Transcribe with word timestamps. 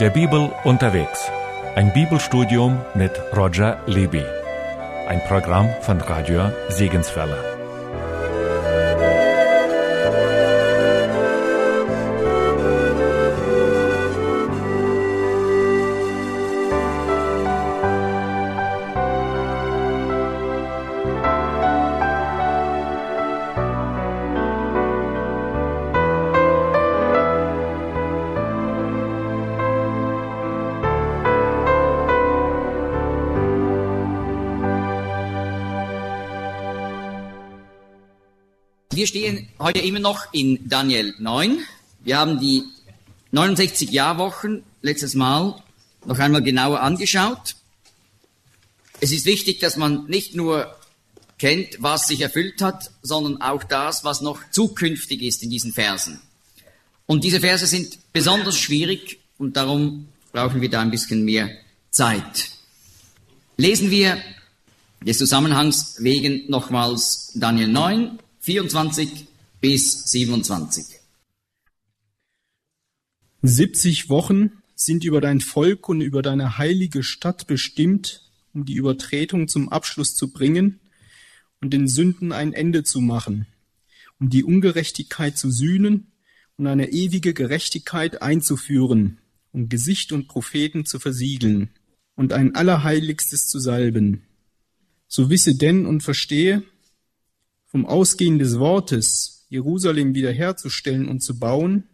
Der 0.00 0.10
Bibel 0.10 0.52
unterwegs. 0.62 1.28
Ein 1.74 1.92
Bibelstudium 1.92 2.80
mit 2.94 3.10
Roger 3.36 3.80
Libby. 3.86 4.22
Ein 5.08 5.20
Programm 5.26 5.68
von 5.80 6.00
Radio 6.00 6.52
Segenswelle. 6.68 7.57
Heute 39.68 39.80
immer 39.80 39.98
noch 39.98 40.32
in 40.32 40.66
Daniel 40.66 41.14
9. 41.18 41.58
Wir 42.02 42.16
haben 42.16 42.40
die 42.40 42.64
69 43.32 43.90
Jahrwochen 43.90 44.62
letztes 44.80 45.12
Mal 45.12 45.62
noch 46.06 46.18
einmal 46.18 46.42
genauer 46.42 46.80
angeschaut. 46.80 47.54
Es 49.02 49.12
ist 49.12 49.26
wichtig, 49.26 49.58
dass 49.58 49.76
man 49.76 50.06
nicht 50.06 50.34
nur 50.34 50.74
kennt, 51.36 51.82
was 51.82 52.08
sich 52.08 52.22
erfüllt 52.22 52.62
hat, 52.62 52.90
sondern 53.02 53.42
auch 53.42 53.62
das, 53.62 54.04
was 54.04 54.22
noch 54.22 54.40
zukünftig 54.52 55.20
ist 55.20 55.42
in 55.42 55.50
diesen 55.50 55.74
Versen. 55.74 56.18
Und 57.04 57.22
diese 57.22 57.40
Verse 57.40 57.66
sind 57.66 57.98
besonders 58.14 58.56
schwierig 58.56 59.18
und 59.36 59.58
darum 59.58 60.08
brauchen 60.32 60.62
wir 60.62 60.70
da 60.70 60.80
ein 60.80 60.90
bisschen 60.90 61.26
mehr 61.26 61.50
Zeit. 61.90 62.52
Lesen 63.58 63.90
wir 63.90 64.16
des 65.02 65.18
Zusammenhangs 65.18 65.96
wegen 65.98 66.48
nochmals 66.48 67.32
Daniel 67.34 67.68
9, 67.68 68.18
24 68.40 69.27
bis 69.60 70.04
27. 70.10 70.84
70 73.42 74.08
Wochen 74.08 74.52
sind 74.74 75.04
über 75.04 75.20
dein 75.20 75.40
Volk 75.40 75.88
und 75.88 76.00
über 76.00 76.22
deine 76.22 76.58
heilige 76.58 77.02
Stadt 77.02 77.46
bestimmt, 77.48 78.30
um 78.54 78.64
die 78.64 78.74
Übertretung 78.74 79.48
zum 79.48 79.68
Abschluss 79.68 80.14
zu 80.14 80.32
bringen 80.32 80.78
und 81.60 81.72
den 81.72 81.88
Sünden 81.88 82.30
ein 82.30 82.52
Ende 82.52 82.84
zu 82.84 83.00
machen, 83.00 83.46
um 84.20 84.30
die 84.30 84.44
Ungerechtigkeit 84.44 85.36
zu 85.36 85.50
sühnen 85.50 86.12
und 86.56 86.68
eine 86.68 86.90
ewige 86.90 87.34
Gerechtigkeit 87.34 88.22
einzuführen, 88.22 89.18
um 89.52 89.68
Gesicht 89.68 90.12
und 90.12 90.28
Propheten 90.28 90.84
zu 90.84 91.00
versiegeln 91.00 91.70
und 92.14 92.32
ein 92.32 92.54
Allerheiligstes 92.54 93.48
zu 93.48 93.58
salben. 93.58 94.22
So 95.08 95.30
wisse 95.30 95.56
denn 95.56 95.86
und 95.86 96.02
verstehe, 96.02 96.62
vom 97.66 97.86
Ausgehen 97.86 98.38
des 98.38 98.58
Wortes, 98.58 99.37
Jerusalem 99.48 100.14
wiederherzustellen 100.14 101.08
und 101.08 101.20
zu 101.20 101.38
bauen, 101.38 101.84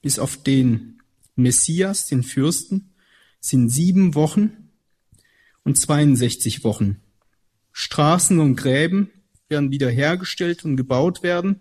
bis 0.00 0.18
auf 0.18 0.42
den 0.42 1.00
Messias, 1.36 2.06
den 2.06 2.22
Fürsten, 2.22 2.92
sind 3.40 3.68
sieben 3.68 4.14
Wochen 4.14 4.70
und 5.64 5.78
62 5.78 6.64
Wochen. 6.64 7.00
Straßen 7.72 8.38
und 8.38 8.56
Gräben 8.56 9.10
werden 9.48 9.70
wiederhergestellt 9.70 10.64
und 10.64 10.76
gebaut 10.76 11.22
werden, 11.22 11.60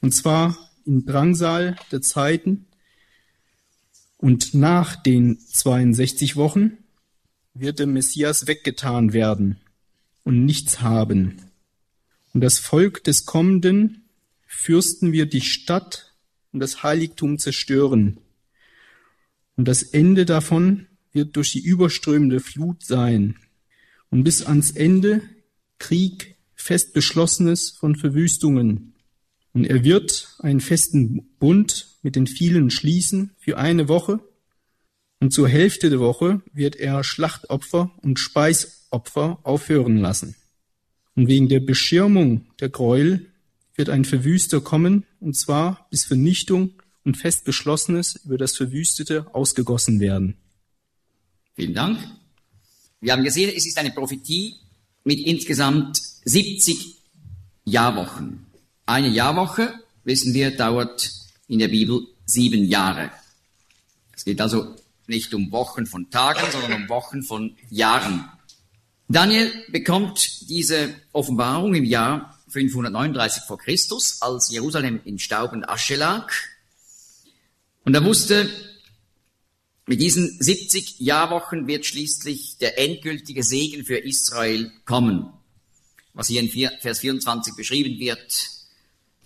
und 0.00 0.12
zwar 0.12 0.56
in 0.84 1.04
Drangsal 1.04 1.76
der 1.92 2.02
Zeiten. 2.02 2.66
Und 4.18 4.54
nach 4.54 4.96
den 4.96 5.38
62 5.38 6.36
Wochen 6.36 6.78
wird 7.54 7.78
der 7.78 7.86
Messias 7.86 8.46
weggetan 8.46 9.12
werden 9.12 9.60
und 10.24 10.44
nichts 10.44 10.80
haben. 10.80 11.42
Und 12.32 12.40
das 12.40 12.58
Volk 12.58 13.04
des 13.04 13.26
Kommenden 13.26 14.05
Fürsten 14.56 15.12
wird 15.12 15.34
die 15.34 15.42
Stadt 15.42 16.14
und 16.50 16.60
das 16.60 16.82
Heiligtum 16.82 17.38
zerstören. 17.38 18.18
Und 19.54 19.68
das 19.68 19.82
Ende 19.82 20.24
davon 20.24 20.86
wird 21.12 21.36
durch 21.36 21.52
die 21.52 21.60
überströmende 21.60 22.40
Flut 22.40 22.82
sein. 22.82 23.36
Und 24.10 24.24
bis 24.24 24.44
ans 24.44 24.70
Ende 24.70 25.20
Krieg 25.78 26.36
fest 26.54 26.94
beschlossenes 26.94 27.70
von 27.70 27.96
Verwüstungen. 27.96 28.94
Und 29.52 29.66
er 29.66 29.84
wird 29.84 30.34
einen 30.40 30.60
festen 30.60 31.28
Bund 31.38 31.88
mit 32.02 32.16
den 32.16 32.26
vielen 32.26 32.70
schließen 32.70 33.32
für 33.38 33.58
eine 33.58 33.88
Woche. 33.88 34.20
Und 35.20 35.32
zur 35.32 35.48
Hälfte 35.48 35.90
der 35.90 36.00
Woche 36.00 36.42
wird 36.52 36.76
er 36.76 37.04
Schlachtopfer 37.04 37.92
und 38.02 38.18
Speisopfer 38.18 39.38
aufhören 39.42 39.98
lassen. 39.98 40.34
Und 41.14 41.28
wegen 41.28 41.48
der 41.48 41.60
Beschirmung 41.60 42.46
der 42.58 42.70
Gräuel 42.70 43.30
wird 43.76 43.90
ein 43.90 44.04
Verwüster 44.04 44.60
kommen, 44.60 45.04
und 45.20 45.36
zwar 45.36 45.86
bis 45.90 46.04
Vernichtung 46.04 46.82
und 47.04 47.16
fest 47.16 47.44
Beschlossenes 47.44 48.16
über 48.24 48.38
das 48.38 48.56
Verwüstete 48.56 49.26
ausgegossen 49.34 50.00
werden. 50.00 50.36
Vielen 51.54 51.74
Dank. 51.74 51.98
Wir 53.00 53.12
haben 53.12 53.24
gesehen, 53.24 53.52
es 53.54 53.66
ist 53.66 53.78
eine 53.78 53.92
Prophetie 53.92 54.56
mit 55.04 55.20
insgesamt 55.20 56.00
70 56.24 56.96
Jahrwochen. 57.64 58.46
Eine 58.86 59.08
Jahrwoche, 59.08 59.74
wissen 60.04 60.34
wir, 60.34 60.56
dauert 60.56 61.10
in 61.48 61.58
der 61.58 61.68
Bibel 61.68 62.06
sieben 62.24 62.64
Jahre. 62.64 63.10
Es 64.14 64.24
geht 64.24 64.40
also 64.40 64.74
nicht 65.06 65.32
um 65.34 65.52
Wochen 65.52 65.86
von 65.86 66.10
Tagen, 66.10 66.40
sondern 66.50 66.82
um 66.82 66.88
Wochen 66.88 67.22
von 67.22 67.56
Jahren. 67.70 68.28
Daniel 69.08 69.52
bekommt 69.70 70.48
diese 70.48 70.94
Offenbarung 71.12 71.74
im 71.74 71.84
Jahr 71.84 72.35
539 72.48 73.42
vor 73.44 73.58
Christus, 73.58 74.22
als 74.22 74.50
Jerusalem 74.50 75.00
in 75.04 75.18
Staub 75.18 75.52
und 75.52 75.68
Asche 75.68 75.96
lag. 75.96 76.32
Und 77.84 77.94
er 77.94 78.04
wusste, 78.04 78.50
mit 79.86 80.00
diesen 80.00 80.36
70 80.40 81.00
Jahrwochen 81.00 81.66
wird 81.66 81.86
schließlich 81.86 82.58
der 82.58 82.78
endgültige 82.78 83.42
Segen 83.42 83.84
für 83.84 83.98
Israel 83.98 84.72
kommen. 84.84 85.32
Was 86.12 86.28
hier 86.28 86.40
in 86.40 86.50
Vers 86.80 87.00
24 87.00 87.54
beschrieben 87.54 87.98
wird. 87.98 88.50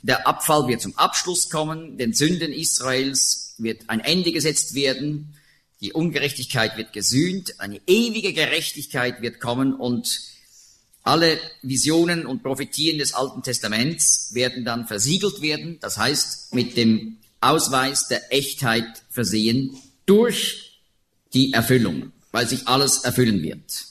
Der 0.02 0.26
Abfall 0.26 0.66
wird 0.66 0.81
zum 0.81 0.97
Abschluss 0.97 1.50
kommen, 1.50 1.98
den 1.98 2.12
Sünden 2.12 2.52
Israels 2.52 3.54
wird 3.58 3.88
ein 3.88 4.00
Ende 4.00 4.32
gesetzt 4.32 4.75
werden 4.75 5.34
die 5.81 5.92
Ungerechtigkeit 5.92 6.76
wird 6.76 6.92
gesühnt, 6.92 7.58
eine 7.58 7.81
ewige 7.87 8.34
Gerechtigkeit 8.34 9.22
wird 9.22 9.41
kommen 9.41 9.75
und 9.75 10.20
alle 11.03 11.41
Visionen 11.62 12.27
und 12.27 12.43
Prophetien 12.43 12.99
des 12.99 13.15
Alten 13.15 13.43
Testaments 13.43 14.34
werden 14.34 14.65
dann 14.65 14.87
versiegelt 14.87 15.41
werden, 15.41 15.78
das 15.81 15.97
heißt 15.97 16.55
mit 16.55 16.77
dem 16.77 17.19
Ausweis 17.41 18.09
der 18.09 18.33
Echtheit 18.33 19.03
versehen 19.11 19.77
durch 20.05 20.81
die 21.33 21.53
Erfüllung, 21.53 22.12
weil 22.33 22.47
sich 22.47 22.69
alles 22.69 22.99
erfüllen 22.99 23.43
wird. 23.43 23.87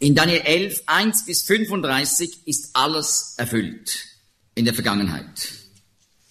In 0.00 0.14
Daniel 0.14 0.40
11, 0.40 0.82
1 0.86 1.24
bis 1.24 1.42
35 1.42 2.46
ist 2.46 2.70
alles 2.74 3.34
erfüllt 3.36 4.06
in 4.54 4.64
der 4.64 4.74
Vergangenheit. 4.74 5.52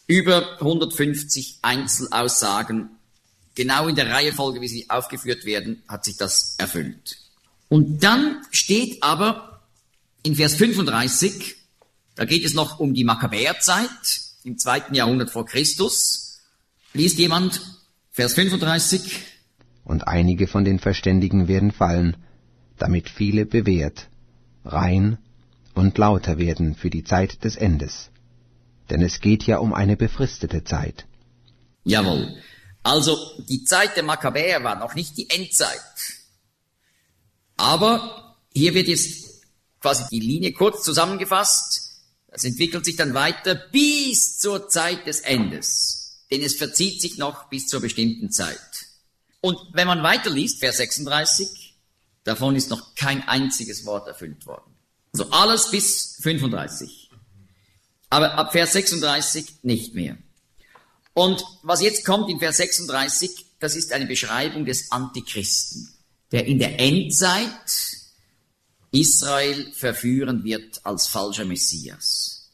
Über 0.06 0.60
150 0.60 1.60
Einzelaussagen 1.62 2.90
genau 3.56 3.88
in 3.88 3.96
der 3.96 4.10
Reihenfolge, 4.10 4.62
wie 4.62 4.68
sie 4.68 4.90
aufgeführt 4.90 5.46
werden, 5.46 5.82
hat 5.88 6.04
sich 6.06 6.18
das 6.18 6.56
erfüllt. 6.58 7.18
Und 7.74 8.04
dann 8.04 8.46
steht 8.52 9.02
aber 9.02 9.64
in 10.22 10.36
Vers 10.36 10.54
35, 10.54 11.56
da 12.14 12.24
geht 12.24 12.46
es 12.46 12.54
noch 12.54 12.80
um 12.80 12.94
die 12.94 13.04
Makkabäerzeit 13.04 13.90
im 14.44 14.60
zweiten 14.60 14.94
Jahrhundert 14.94 15.32
vor 15.32 15.48
Christus. 15.48 16.44
Liest 16.94 17.18
jemand 17.18 17.62
Vers 18.12 18.36
35? 18.36 19.22
Und 19.86 20.08
einige 20.08 20.46
von 20.46 20.64
den 20.64 20.78
Verständigen 20.78 21.48
werden 21.48 21.72
fallen, 21.72 22.16
damit 22.78 23.10
viele 23.10 23.48
bewährt, 23.48 24.08
rein 24.64 25.18
und 25.74 25.98
lauter 25.98 26.38
werden 26.38 26.76
für 26.76 26.92
die 26.92 27.04
Zeit 27.04 27.44
des 27.44 27.56
Endes. 27.56 28.12
Denn 28.92 29.02
es 29.02 29.20
geht 29.20 29.48
ja 29.48 29.58
um 29.58 29.74
eine 29.74 29.98
befristete 29.98 30.64
Zeit. 30.64 31.08
Jawohl. 31.86 32.36
Also 32.84 33.18
die 33.50 33.64
Zeit 33.64 33.96
der 33.96 34.04
Makkabäer 34.04 34.64
war 34.64 34.78
noch 34.78 34.94
nicht 34.94 35.18
die 35.18 35.28
Endzeit. 35.32 35.82
Aber 37.58 38.38
hier 38.54 38.74
wird 38.74 38.88
jetzt 38.88 39.44
quasi 39.80 40.04
die 40.12 40.20
Linie 40.20 40.54
kurz 40.54 40.84
zusammengefasst. 40.84 41.82
Das 42.28 42.44
entwickelt 42.44 42.86
sich 42.86 42.96
dann 42.96 43.14
weiter 43.14 43.56
bis 43.56 44.40
zur 44.40 44.70
Zeit 44.70 45.06
des 45.08 45.20
Endes. 45.20 46.24
Denn 46.32 46.42
es 46.42 46.56
verzieht 46.56 47.02
sich 47.02 47.18
noch 47.18 47.50
bis 47.50 47.68
zur 47.68 47.82
bestimmten 47.82 48.32
Zeit. 48.32 48.60
Und 49.42 49.58
wenn 49.74 49.88
man 49.88 50.02
weiterliest, 50.04 50.60
Vers 50.60 50.78
36, 50.78 51.76
davon 52.24 52.56
ist 52.56 52.70
noch 52.70 52.96
kein 52.96 53.28
einziges 53.28 53.86
Wort 53.86 54.08
erfüllt 54.08 54.46
worden. 54.46 54.74
Also 55.12 55.30
alles 55.30 55.70
bis 55.70 56.18
35. 56.22 57.12
Aber 58.10 58.34
ab 58.36 58.52
Vers 58.52 58.74
36 58.74 59.64
nicht 59.64 59.94
mehr. 59.94 60.18
Und 61.14 61.44
was 61.62 61.82
jetzt 61.82 62.06
kommt 62.06 62.30
in 62.30 62.40
Vers 62.40 62.58
36, 62.58 63.46
das 63.60 63.76
ist 63.76 63.92
eine 63.92 64.08
Beschreibung 64.08 64.66
des 64.66 64.92
Antichristen, 64.92 65.94
der 66.34 66.48
in 66.48 66.60
der 66.60 66.80
Endzeit 66.80 67.70
Israel 68.92 69.72
verführen 69.72 70.44
wird 70.44 70.82
als 70.84 71.08
falscher 71.08 71.46
Messias. 71.46 72.50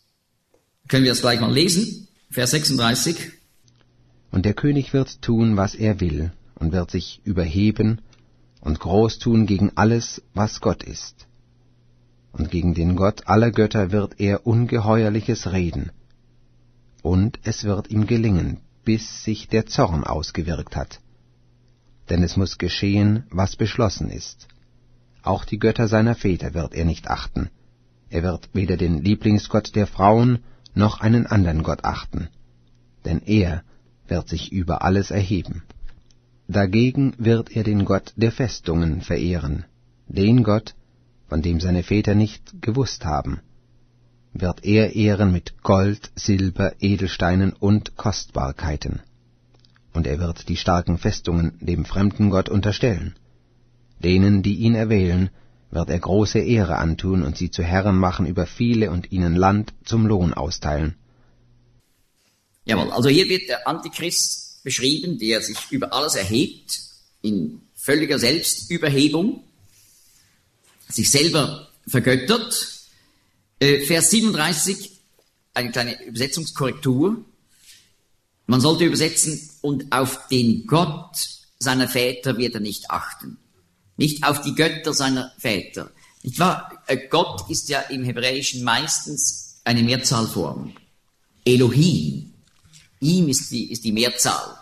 Können 0.87 1.05
wir 1.05 1.11
das 1.11 1.21
gleich 1.21 1.39
mal 1.39 1.51
lesen? 1.51 2.07
Vers 2.29 2.51
36. 2.51 3.31
Und 4.31 4.45
der 4.45 4.53
König 4.53 4.93
wird 4.93 5.21
tun, 5.21 5.57
was 5.57 5.75
er 5.75 5.99
will, 5.99 6.31
und 6.55 6.71
wird 6.73 6.91
sich 6.91 7.21
überheben 7.23 8.01
und 8.61 8.79
groß 8.79 9.17
tun 9.19 9.45
gegen 9.45 9.71
alles, 9.75 10.21
was 10.33 10.59
Gott 10.59 10.83
ist. 10.83 11.27
Und 12.31 12.51
gegen 12.51 12.73
den 12.73 12.95
Gott 12.95 13.27
aller 13.27 13.51
Götter 13.51 13.91
wird 13.91 14.19
er 14.19 14.45
ungeheuerliches 14.45 15.51
reden. 15.51 15.91
Und 17.01 17.39
es 17.43 17.63
wird 17.63 17.89
ihm 17.89 18.07
gelingen, 18.07 18.59
bis 18.83 19.23
sich 19.23 19.47
der 19.47 19.65
Zorn 19.67 20.03
ausgewirkt 20.03 20.75
hat. 20.75 20.99
Denn 22.09 22.23
es 22.23 22.37
muss 22.37 22.57
geschehen, 22.57 23.23
was 23.29 23.55
beschlossen 23.55 24.09
ist. 24.09 24.47
Auch 25.21 25.45
die 25.45 25.59
Götter 25.59 25.87
seiner 25.87 26.15
Väter 26.15 26.53
wird 26.53 26.73
er 26.73 26.85
nicht 26.85 27.07
achten. 27.07 27.49
Er 28.09 28.23
wird 28.23 28.49
weder 28.53 28.77
den 28.77 29.03
Lieblingsgott 29.03 29.75
der 29.75 29.87
Frauen 29.87 30.39
noch 30.73 31.01
einen 31.01 31.27
anderen 31.27 31.63
Gott 31.63 31.83
achten. 31.83 32.29
Denn 33.05 33.21
er 33.25 33.63
wird 34.07 34.27
sich 34.27 34.51
über 34.51 34.83
alles 34.83 35.11
erheben. 35.11 35.63
Dagegen 36.47 37.13
wird 37.19 37.55
er 37.55 37.63
den 37.63 37.85
Gott 37.85 38.13
der 38.15 38.31
Festungen 38.31 39.01
verehren, 39.01 39.65
den 40.07 40.43
Gott, 40.43 40.73
von 41.27 41.43
dem 41.43 41.59
seine 41.59 41.83
Väter 41.83 42.15
nicht 42.15 42.59
gewusst 42.59 43.05
haben, 43.05 43.41
wird 44.33 44.65
er 44.65 44.95
ehren 44.95 45.31
mit 45.31 45.61
Gold, 45.61 46.11
Silber, 46.15 46.73
Edelsteinen 46.79 47.53
und 47.53 47.97
Kostbarkeiten. 47.97 49.01
Und 49.93 50.07
er 50.07 50.19
wird 50.19 50.49
die 50.49 50.57
starken 50.57 50.97
Festungen 50.97 51.57
dem 51.59 51.85
fremden 51.85 52.29
Gott 52.29 52.49
unterstellen. 52.49 53.15
Denen, 53.99 54.43
die 54.43 54.55
ihn 54.55 54.75
erwählen, 54.75 55.29
wird 55.71 55.89
er 55.89 55.99
große 55.99 56.39
Ehre 56.39 56.77
antun 56.77 57.23
und 57.23 57.37
sie 57.37 57.51
zu 57.51 57.63
Herren 57.63 57.97
machen 57.97 58.25
über 58.25 58.45
viele 58.45 58.91
und 58.91 59.11
ihnen 59.11 59.35
Land 59.35 59.73
zum 59.83 60.05
Lohn 60.05 60.33
austeilen. 60.33 60.95
Jawohl, 62.65 62.91
also 62.91 63.09
hier 63.09 63.27
wird 63.29 63.49
der 63.49 63.67
Antichrist 63.67 64.63
beschrieben, 64.63 65.17
der 65.17 65.41
sich 65.41 65.57
über 65.71 65.93
alles 65.93 66.15
erhebt, 66.15 66.81
in 67.21 67.61
völliger 67.75 68.19
Selbstüberhebung, 68.19 69.43
sich 70.87 71.09
selber 71.09 71.69
vergöttert. 71.87 72.87
Äh, 73.59 73.85
Vers 73.85 74.11
37, 74.11 74.91
eine 75.53 75.71
kleine 75.71 76.03
Übersetzungskorrektur. 76.05 77.25
Man 78.49 78.61
sollte 78.61 78.83
übersetzen, 78.83 79.47
und 79.61 79.91
auf 79.91 80.27
den 80.27 80.65
Gott 80.65 81.29
seiner 81.59 81.87
Väter 81.87 82.35
wird 82.37 82.55
er 82.55 82.61
nicht 82.61 82.89
achten. 82.89 83.37
Nicht 83.95 84.23
auf 84.23 84.41
die 84.41 84.55
Götter 84.55 84.91
seiner 84.91 85.31
Väter. 85.37 85.91
Nicht 86.23 86.39
wahr? 86.39 86.81
Äh, 86.87 86.97
Gott 87.09 87.47
ist 87.51 87.69
ja 87.69 87.81
im 87.81 88.03
Hebräischen 88.03 88.63
meistens 88.63 89.59
eine 89.65 89.83
Mehrzahlform. 89.83 90.73
Elohim. 91.45 92.33
Ihm 93.01 93.29
ist 93.29 93.51
die, 93.51 93.71
ist 93.71 93.83
die 93.83 93.91
Mehrzahl. 93.91 94.57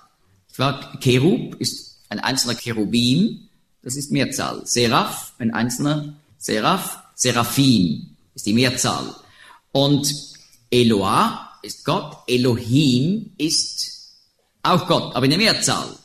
Nicht 0.49 0.59
wahr? 0.59 0.99
Cherub 0.99 1.55
ist 1.55 2.01
ein 2.09 2.19
einzelner 2.19 2.55
Cherubim. 2.55 3.47
Das 3.83 3.95
ist 3.95 4.11
Mehrzahl. 4.11 4.65
Seraph, 4.65 5.31
ein 5.37 5.53
einzelner 5.53 6.13
Seraph. 6.37 6.99
Seraphim 7.15 8.17
ist 8.35 8.45
die 8.47 8.53
Mehrzahl. 8.53 9.15
Und 9.71 10.13
Eloah 10.71 11.46
ist 11.61 11.85
Gott. 11.85 12.17
Elohim 12.27 13.33
ist 13.37 13.91
auch 14.63 14.87
Gott, 14.87 15.15
aber 15.15 15.25
in 15.25 15.31
der 15.31 15.39
Mehrzahl. 15.39 15.95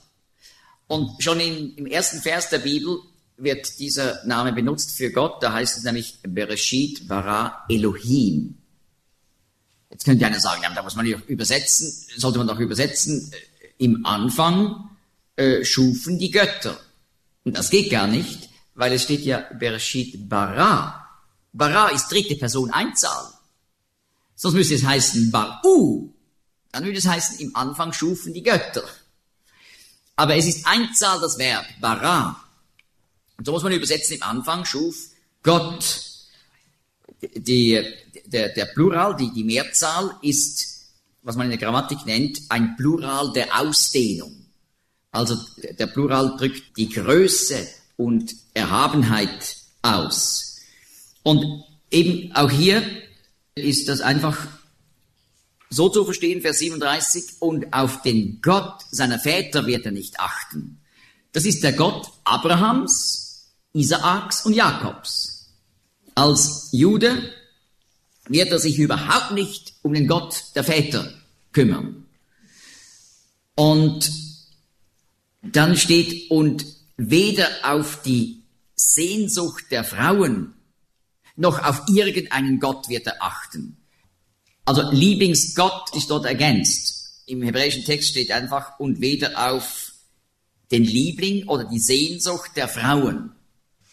Und 0.86 1.22
schon 1.22 1.40
in, 1.40 1.74
im 1.76 1.86
ersten 1.86 2.20
Vers 2.20 2.50
der 2.50 2.58
Bibel 2.58 2.98
wird 3.36 3.78
dieser 3.78 4.24
Name 4.26 4.52
benutzt 4.52 4.92
für 4.92 5.10
Gott. 5.10 5.42
Da 5.42 5.52
heißt 5.52 5.78
es 5.78 5.84
nämlich 5.84 6.18
Bereshit 6.22 7.08
bara 7.08 7.64
Elohim. 7.68 8.58
Jetzt 9.90 10.04
könnte 10.04 10.26
einer 10.26 10.40
sagen, 10.40 10.62
ja, 10.62 10.74
da 10.74 10.82
muss 10.82 10.96
man 10.96 11.10
doch 11.10 11.26
übersetzen, 11.28 11.92
sollte 12.16 12.38
man 12.38 12.46
doch 12.46 12.58
übersetzen, 12.58 13.30
äh, 13.32 13.84
im 13.84 14.06
Anfang 14.06 14.90
äh, 15.36 15.64
schufen 15.64 16.18
die 16.18 16.30
Götter. 16.30 16.78
Und 17.44 17.56
das 17.58 17.70
geht 17.70 17.90
gar 17.90 18.06
nicht, 18.06 18.48
weil 18.74 18.92
es 18.92 19.02
steht 19.02 19.22
ja 19.22 19.46
Bereshit 19.58 20.28
bara. 20.28 21.08
Bara 21.52 21.88
ist 21.88 22.10
dritte 22.10 22.36
Person 22.36 22.70
Einzahl. 22.70 23.31
Sonst 24.42 24.54
müsste 24.54 24.74
es 24.74 24.82
heißen 24.82 25.30
Baru. 25.30 26.12
Dann 26.72 26.84
würde 26.84 26.98
es 26.98 27.06
heißen, 27.06 27.38
im 27.38 27.54
Anfang 27.54 27.92
schufen 27.92 28.34
die 28.34 28.42
Götter. 28.42 28.82
Aber 30.16 30.34
es 30.34 30.46
ist 30.46 30.66
Einzahl 30.66 31.20
das 31.20 31.38
Verb, 31.38 31.64
bara. 31.80 32.42
Und 33.36 33.46
so 33.46 33.52
muss 33.52 33.62
man 33.62 33.70
übersetzen, 33.70 34.16
im 34.16 34.22
Anfang 34.24 34.64
schuf 34.64 34.96
Gott. 35.44 36.02
Die, 37.36 37.86
der, 38.26 38.48
der 38.48 38.64
Plural, 38.64 39.14
die, 39.14 39.32
die 39.32 39.44
Mehrzahl 39.44 40.16
ist, 40.22 40.88
was 41.22 41.36
man 41.36 41.44
in 41.46 41.50
der 41.50 41.60
Grammatik 41.60 42.04
nennt, 42.04 42.40
ein 42.48 42.76
Plural 42.76 43.32
der 43.32 43.60
Ausdehnung. 43.60 44.44
Also 45.12 45.38
der 45.56 45.86
Plural 45.86 46.36
drückt 46.36 46.76
die 46.76 46.88
Größe 46.88 47.64
und 47.96 48.34
Erhabenheit 48.54 49.58
aus. 49.82 50.58
Und 51.22 51.62
eben 51.92 52.34
auch 52.34 52.50
hier 52.50 52.82
ist 53.54 53.88
das 53.88 54.00
einfach 54.00 54.46
so 55.70 55.88
zu 55.88 56.04
verstehen, 56.04 56.42
Vers 56.42 56.58
37, 56.58 57.24
und 57.40 57.72
auf 57.72 58.02
den 58.02 58.40
Gott 58.42 58.82
seiner 58.90 59.18
Väter 59.18 59.66
wird 59.66 59.86
er 59.86 59.92
nicht 59.92 60.20
achten. 60.20 60.80
Das 61.32 61.44
ist 61.44 61.62
der 61.62 61.72
Gott 61.72 62.10
Abrahams, 62.24 63.48
Isaaks 63.72 64.44
und 64.44 64.52
Jakobs. 64.52 65.48
Als 66.14 66.68
Jude 66.72 67.32
wird 68.28 68.50
er 68.50 68.58
sich 68.58 68.78
überhaupt 68.78 69.32
nicht 69.32 69.74
um 69.82 69.94
den 69.94 70.08
Gott 70.08 70.44
der 70.54 70.64
Väter 70.64 71.12
kümmern. 71.52 72.06
Und 73.54 74.10
dann 75.42 75.76
steht, 75.76 76.30
und 76.30 76.64
weder 76.96 77.48
auf 77.62 78.02
die 78.02 78.42
Sehnsucht 78.76 79.64
der 79.70 79.84
Frauen 79.84 80.54
noch 81.36 81.62
auf 81.62 81.82
irgendeinen 81.88 82.60
Gott 82.60 82.88
wird 82.88 83.06
er 83.06 83.22
achten. 83.22 83.76
Also 84.64 84.90
Lieblingsgott 84.90 85.94
ist 85.96 86.10
dort 86.10 86.24
ergänzt. 86.24 87.22
Im 87.26 87.42
hebräischen 87.42 87.84
Text 87.84 88.10
steht 88.10 88.30
einfach, 88.30 88.78
und 88.78 89.00
weder 89.00 89.50
auf 89.50 89.92
den 90.70 90.84
Liebling 90.84 91.48
oder 91.48 91.64
die 91.64 91.78
Sehnsucht 91.78 92.52
der 92.56 92.68
Frauen 92.68 93.32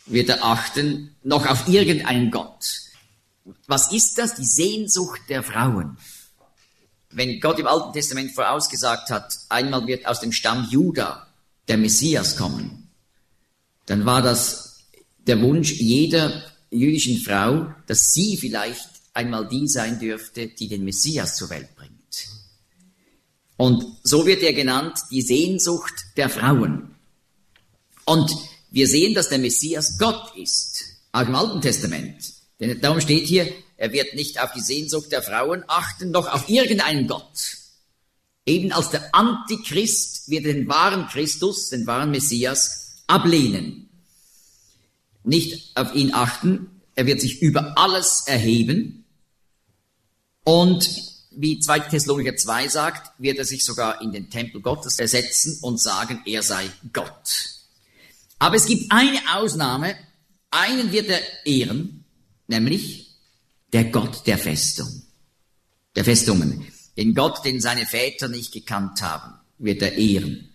wird 0.05 0.29
er 0.29 0.43
achten, 0.43 1.15
noch 1.23 1.45
auf 1.45 1.67
irgendeinen 1.67 2.31
Gott. 2.31 2.65
Was 3.67 3.91
ist 3.91 4.17
das? 4.17 4.35
Die 4.35 4.45
Sehnsucht 4.45 5.21
der 5.29 5.43
Frauen. 5.43 5.97
Wenn 7.11 7.39
Gott 7.39 7.59
im 7.59 7.67
Alten 7.67 7.93
Testament 7.93 8.31
vorausgesagt 8.31 9.09
hat, 9.09 9.37
einmal 9.49 9.87
wird 9.87 10.05
aus 10.05 10.19
dem 10.19 10.31
Stamm 10.31 10.67
Juda 10.69 11.27
der 11.67 11.77
Messias 11.77 12.37
kommen, 12.37 12.89
dann 13.85 14.05
war 14.05 14.21
das 14.21 14.83
der 15.17 15.41
Wunsch 15.41 15.71
jeder 15.73 16.43
jüdischen 16.71 17.17
Frau, 17.17 17.73
dass 17.87 18.11
sie 18.11 18.37
vielleicht 18.37 18.89
einmal 19.13 19.47
die 19.47 19.67
sein 19.67 19.99
dürfte, 19.99 20.47
die 20.47 20.67
den 20.67 20.83
Messias 20.83 21.35
zur 21.35 21.49
Welt 21.49 21.75
bringt. 21.75 21.93
Und 23.57 23.85
so 24.03 24.25
wird 24.25 24.41
er 24.43 24.53
genannt, 24.53 24.97
die 25.11 25.21
Sehnsucht 25.21 25.93
der 26.15 26.29
Frauen. 26.29 26.95
Und 28.05 28.31
wir 28.71 28.87
sehen, 28.87 29.13
dass 29.13 29.29
der 29.29 29.39
Messias 29.39 29.97
Gott 29.97 30.35
ist, 30.37 30.85
auch 31.11 31.27
im 31.27 31.35
Alten 31.35 31.61
Testament. 31.61 32.33
Denn 32.59 32.79
darum 32.79 33.01
steht 33.01 33.27
hier, 33.27 33.51
er 33.77 33.91
wird 33.91 34.13
nicht 34.15 34.41
auf 34.41 34.53
die 34.53 34.61
Sehnsucht 34.61 35.11
der 35.11 35.21
Frauen 35.21 35.63
achten, 35.67 36.11
noch 36.11 36.27
auf 36.27 36.49
irgendeinen 36.49 37.07
Gott. 37.07 37.57
Eben 38.45 38.71
als 38.71 38.89
der 38.89 39.13
Antichrist 39.13 40.29
wird 40.29 40.45
den 40.45 40.67
wahren 40.67 41.07
Christus, 41.07 41.69
den 41.69 41.85
wahren 41.85 42.11
Messias, 42.11 43.03
ablehnen. 43.07 43.88
Nicht 45.29 45.77
auf 45.77 45.93
ihn 45.93 46.11
achten, 46.15 46.81
er 46.95 47.05
wird 47.05 47.21
sich 47.21 47.43
über 47.43 47.77
alles 47.77 48.23
erheben. 48.25 49.05
Und 50.43 50.89
wie 51.29 51.59
2. 51.59 51.81
Thessalonicher 51.81 52.35
2 52.35 52.67
sagt, 52.67 53.11
wird 53.19 53.37
er 53.37 53.45
sich 53.45 53.63
sogar 53.63 54.01
in 54.01 54.11
den 54.11 54.31
Tempel 54.31 54.59
Gottes 54.59 54.97
ersetzen 54.97 55.59
und 55.61 55.79
sagen, 55.79 56.23
er 56.25 56.41
sei 56.41 56.67
Gott. 56.93 57.59
Aber 58.39 58.55
es 58.55 58.65
gibt 58.65 58.91
eine 58.91 59.19
Ausnahme, 59.35 59.95
einen 60.49 60.91
wird 60.91 61.09
er 61.09 61.21
ehren, 61.45 62.05
nämlich 62.47 63.11
der 63.71 63.83
Gott 63.85 64.25
der 64.25 64.39
Festung, 64.39 65.03
der 65.95 66.05
Festungen. 66.05 66.65
Den 66.97 67.13
Gott, 67.13 67.45
den 67.45 67.61
seine 67.61 67.85
Väter 67.85 68.29
nicht 68.29 68.51
gekannt 68.51 69.03
haben, 69.03 69.35
wird 69.59 69.83
er 69.83 69.93
ehren. 69.93 70.49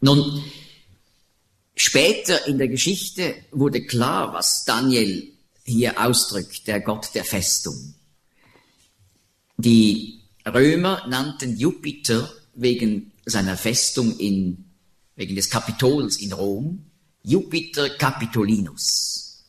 Nun, 0.00 0.42
später 1.80 2.46
in 2.46 2.58
der 2.58 2.68
Geschichte 2.68 3.34
wurde 3.52 3.86
klar, 3.86 4.34
was 4.34 4.64
Daniel 4.66 5.32
hier 5.64 5.98
ausdrückt, 5.98 6.66
der 6.66 6.80
Gott 6.80 7.14
der 7.14 7.24
Festung. 7.24 7.94
Die 9.56 10.20
Römer 10.46 11.06
nannten 11.08 11.56
Jupiter 11.56 12.30
wegen 12.54 13.12
seiner 13.24 13.56
Festung 13.56 14.18
in 14.18 14.66
wegen 15.16 15.34
des 15.36 15.48
Kapitols 15.48 16.18
in 16.18 16.32
Rom, 16.32 16.84
Jupiter 17.22 17.88
Capitolinus. 17.90 19.44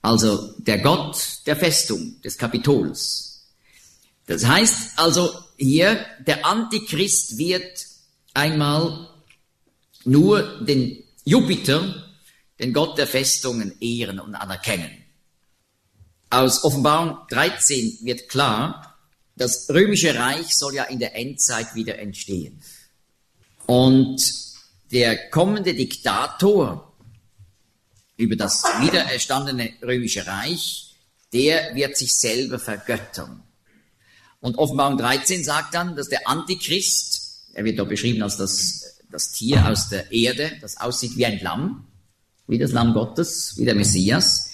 Also 0.00 0.54
der 0.58 0.78
Gott 0.78 1.40
der 1.44 1.56
Festung, 1.56 2.20
des 2.22 2.38
Kapitols. 2.38 3.48
Das 4.26 4.46
heißt 4.46 4.98
also 4.98 5.30
hier, 5.58 6.06
der 6.26 6.46
Antichrist 6.46 7.36
wird 7.36 7.86
einmal 8.32 9.08
nur 10.04 10.64
den 10.64 11.02
Jupiter, 11.24 12.10
den 12.58 12.72
Gott 12.72 12.98
der 12.98 13.06
Festungen, 13.06 13.76
ehren 13.80 14.20
und 14.20 14.34
anerkennen. 14.34 14.90
Aus 16.30 16.64
Offenbarung 16.64 17.18
13 17.30 17.98
wird 18.02 18.28
klar, 18.28 18.98
das 19.36 19.68
römische 19.70 20.14
Reich 20.14 20.54
soll 20.56 20.74
ja 20.74 20.84
in 20.84 20.98
der 20.98 21.16
Endzeit 21.16 21.74
wieder 21.74 21.98
entstehen. 21.98 22.62
Und 23.66 24.20
der 24.92 25.30
kommende 25.30 25.74
Diktator 25.74 26.92
über 28.16 28.36
das 28.36 28.64
wiedererstandene 28.80 29.72
römische 29.82 30.26
Reich, 30.26 30.94
der 31.32 31.74
wird 31.74 31.96
sich 31.96 32.14
selber 32.14 32.58
vergöttern. 32.58 33.42
Und 34.40 34.58
Offenbarung 34.58 34.98
13 34.98 35.44
sagt 35.44 35.74
dann, 35.74 35.96
dass 35.96 36.08
der 36.08 36.28
Antichrist, 36.28 37.48
er 37.54 37.64
wird 37.64 37.78
da 37.78 37.84
beschrieben 37.84 38.22
als 38.22 38.36
das, 38.36 38.89
das 39.10 39.32
Tier 39.32 39.66
aus 39.68 39.88
der 39.88 40.10
Erde, 40.12 40.52
das 40.60 40.76
aussieht 40.76 41.16
wie 41.16 41.26
ein 41.26 41.40
Lamm, 41.40 41.86
wie 42.46 42.58
das 42.58 42.72
Lamm 42.72 42.94
Gottes, 42.94 43.54
wie 43.56 43.64
der 43.64 43.74
Messias. 43.74 44.50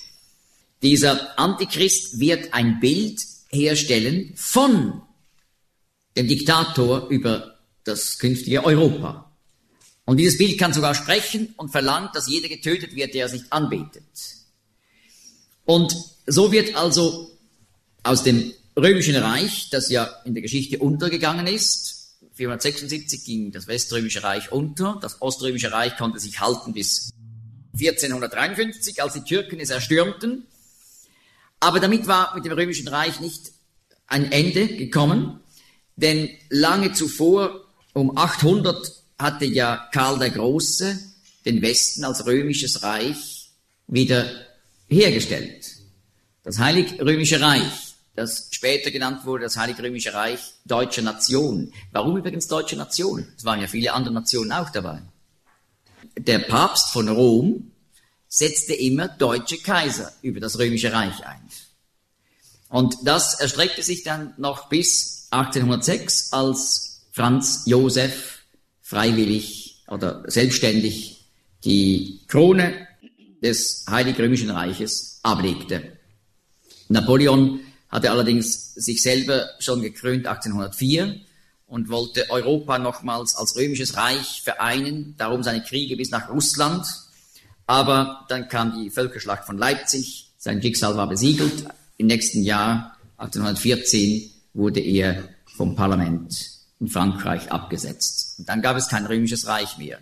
Dieser 0.82 1.38
Antichrist 1.38 2.18
wird 2.18 2.52
ein 2.52 2.80
Bild 2.80 3.20
herstellen 3.50 4.32
von 4.36 5.02
dem 6.16 6.28
Diktator 6.28 7.08
über 7.08 7.58
das 7.84 8.18
künftige 8.18 8.64
Europa. 8.64 9.30
Und 10.04 10.18
dieses 10.18 10.38
Bild 10.38 10.58
kann 10.58 10.72
sogar 10.72 10.94
sprechen 10.94 11.54
und 11.56 11.70
verlangt, 11.70 12.14
dass 12.14 12.28
jeder 12.28 12.48
getötet 12.48 12.94
wird, 12.94 13.14
der 13.14 13.26
es 13.26 13.32
nicht 13.32 13.52
anbetet. 13.52 14.04
Und 15.64 15.96
so 16.26 16.52
wird 16.52 16.76
also 16.76 17.30
aus 18.02 18.22
dem 18.22 18.52
römischen 18.76 19.16
Reich, 19.16 19.68
das 19.70 19.90
ja 19.90 20.04
in 20.24 20.34
der 20.34 20.42
Geschichte 20.42 20.78
untergegangen 20.78 21.46
ist, 21.46 21.95
476 22.36 23.24
ging 23.24 23.50
das 23.50 23.66
Weströmische 23.66 24.22
Reich 24.22 24.52
unter, 24.52 24.98
das 25.00 25.22
Oströmische 25.22 25.72
Reich 25.72 25.96
konnte 25.96 26.20
sich 26.20 26.38
halten 26.40 26.74
bis 26.74 27.10
1453, 27.72 29.02
als 29.02 29.14
die 29.14 29.24
Türken 29.24 29.58
es 29.58 29.70
erstürmten. 29.70 30.46
Aber 31.60 31.80
damit 31.80 32.06
war 32.06 32.34
mit 32.34 32.44
dem 32.44 32.52
Römischen 32.52 32.88
Reich 32.88 33.20
nicht 33.20 33.52
ein 34.06 34.30
Ende 34.30 34.68
gekommen, 34.68 35.40
denn 35.96 36.28
lange 36.50 36.92
zuvor, 36.92 37.64
um 37.94 38.16
800, 38.16 38.92
hatte 39.18 39.46
ja 39.46 39.88
Karl 39.92 40.18
der 40.18 40.30
Große 40.30 40.98
den 41.46 41.62
Westen 41.62 42.04
als 42.04 42.26
römisches 42.26 42.82
Reich 42.82 43.50
wieder 43.86 44.30
hergestellt. 44.88 45.66
Das 46.42 46.58
Heilig 46.58 47.00
Römische 47.00 47.40
Reich, 47.40 47.85
das 48.16 48.48
später 48.50 48.90
genannt 48.90 49.24
wurde, 49.24 49.44
das 49.44 49.56
Heilig 49.56 49.78
Römische 49.78 50.14
Reich 50.14 50.40
deutscher 50.64 51.02
Nation. 51.02 51.72
Warum 51.92 52.16
übrigens 52.16 52.48
deutsche 52.48 52.76
Nation? 52.76 53.26
Es 53.36 53.44
waren 53.44 53.60
ja 53.60 53.66
viele 53.66 53.92
andere 53.92 54.14
Nationen 54.14 54.52
auch 54.52 54.70
dabei. 54.70 55.02
Der 56.18 56.38
Papst 56.40 56.90
von 56.92 57.08
Rom 57.08 57.70
setzte 58.28 58.74
immer 58.74 59.08
deutsche 59.08 59.58
Kaiser 59.58 60.12
über 60.22 60.40
das 60.40 60.58
Römische 60.58 60.92
Reich 60.92 61.24
ein. 61.26 61.40
Und 62.68 62.96
das 63.04 63.38
erstreckte 63.38 63.82
sich 63.82 64.02
dann 64.02 64.34
noch 64.38 64.68
bis 64.68 65.28
1806, 65.30 66.32
als 66.32 67.02
Franz 67.12 67.62
Josef 67.66 68.40
freiwillig 68.80 69.84
oder 69.88 70.24
selbstständig 70.26 71.28
die 71.64 72.20
Krone 72.28 72.86
des 73.42 73.84
Heiligen 73.88 74.20
Römischen 74.20 74.50
Reiches 74.50 75.20
ablegte. 75.22 75.98
Napoleon 76.88 77.60
hatte 77.88 78.10
allerdings 78.10 78.74
sich 78.74 79.02
selber 79.02 79.48
schon 79.58 79.82
gekrönt 79.82 80.26
1804 80.26 81.20
und 81.66 81.88
wollte 81.88 82.30
Europa 82.30 82.78
nochmals 82.78 83.34
als 83.34 83.56
römisches 83.56 83.96
Reich 83.96 84.42
vereinen, 84.42 85.14
darum 85.18 85.42
seine 85.42 85.62
Kriege 85.62 85.96
bis 85.96 86.10
nach 86.10 86.30
Russland. 86.30 86.86
Aber 87.66 88.24
dann 88.28 88.48
kam 88.48 88.80
die 88.80 88.90
Völkerschlacht 88.90 89.44
von 89.44 89.58
Leipzig, 89.58 90.30
sein 90.38 90.62
Schicksal 90.62 90.96
war 90.96 91.08
besiegelt. 91.08 91.64
Im 91.96 92.06
nächsten 92.06 92.42
Jahr, 92.42 92.96
1814, 93.16 94.30
wurde 94.54 94.80
er 94.80 95.28
vom 95.56 95.74
Parlament 95.74 96.50
in 96.78 96.88
Frankreich 96.88 97.50
abgesetzt. 97.50 98.38
Und 98.38 98.48
dann 98.48 98.62
gab 98.62 98.76
es 98.76 98.88
kein 98.88 99.06
römisches 99.06 99.46
Reich 99.46 99.78
mehr. 99.78 99.98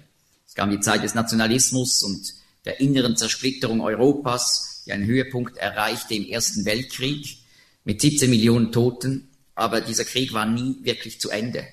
Es 0.47 0.55
kam 0.55 0.71
die 0.71 0.81
Zeit 0.81 1.03
des 1.03 1.15
Nationalismus 1.15 2.03
und 2.03 2.35
der 2.65 2.81
inneren 2.81 3.17
Zersplitterung 3.17 3.81
Europas, 3.81 4.83
die 4.87 4.93
einen 4.93 5.07
Höhepunkt 5.07 5.57
erreichte 5.57 6.15
im 6.15 6.27
Ersten 6.27 6.65
Weltkrieg 6.65 7.39
mit 7.85 8.01
17 8.01 8.29
Millionen 8.29 8.73
Toten. 8.73 9.31
Aber 9.55 9.81
dieser 9.81 10.05
Krieg 10.05 10.33
war 10.33 10.47
nie 10.47 10.77
wirklich 10.83 11.21
zu 11.21 11.31
Ende. 11.31 11.65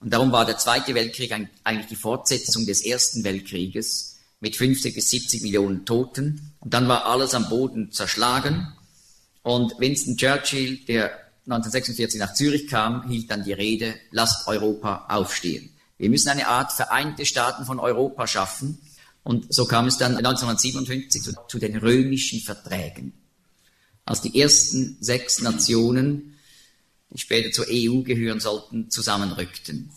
Und 0.00 0.12
darum 0.12 0.32
war 0.32 0.44
der 0.44 0.58
Zweite 0.58 0.94
Weltkrieg 0.94 1.32
eigentlich 1.62 1.86
die 1.86 1.96
Fortsetzung 1.96 2.66
des 2.66 2.84
Ersten 2.84 3.22
Weltkrieges 3.22 4.18
mit 4.40 4.56
50 4.56 4.94
bis 4.94 5.10
70 5.10 5.42
Millionen 5.42 5.84
Toten. 5.84 6.52
Und 6.58 6.74
dann 6.74 6.88
war 6.88 7.06
alles 7.06 7.34
am 7.34 7.48
Boden 7.48 7.92
zerschlagen. 7.92 8.72
Und 9.42 9.78
Winston 9.78 10.16
Churchill, 10.16 10.78
der 10.88 11.12
1946 11.46 12.20
nach 12.20 12.34
Zürich 12.34 12.66
kam, 12.66 13.08
hielt 13.08 13.30
dann 13.30 13.44
die 13.44 13.52
Rede, 13.52 13.94
lasst 14.10 14.48
Europa 14.48 15.06
aufstehen. 15.08 15.70
Wir 15.98 16.10
müssen 16.10 16.30
eine 16.30 16.48
Art 16.48 16.72
Vereinte 16.72 17.26
Staaten 17.26 17.64
von 17.64 17.78
Europa 17.78 18.26
schaffen. 18.26 18.80
Und 19.22 19.52
so 19.54 19.66
kam 19.66 19.86
es 19.86 19.98
dann 19.98 20.16
1957 20.16 21.22
zu, 21.22 21.32
zu 21.46 21.58
den 21.58 21.76
römischen 21.76 22.40
Verträgen. 22.40 23.12
Als 24.04 24.22
die 24.22 24.40
ersten 24.40 24.96
sechs 25.00 25.40
Nationen, 25.40 26.36
die 27.10 27.18
später 27.18 27.52
zur 27.52 27.66
EU 27.68 28.02
gehören 28.02 28.40
sollten, 28.40 28.90
zusammenrückten. 28.90 29.90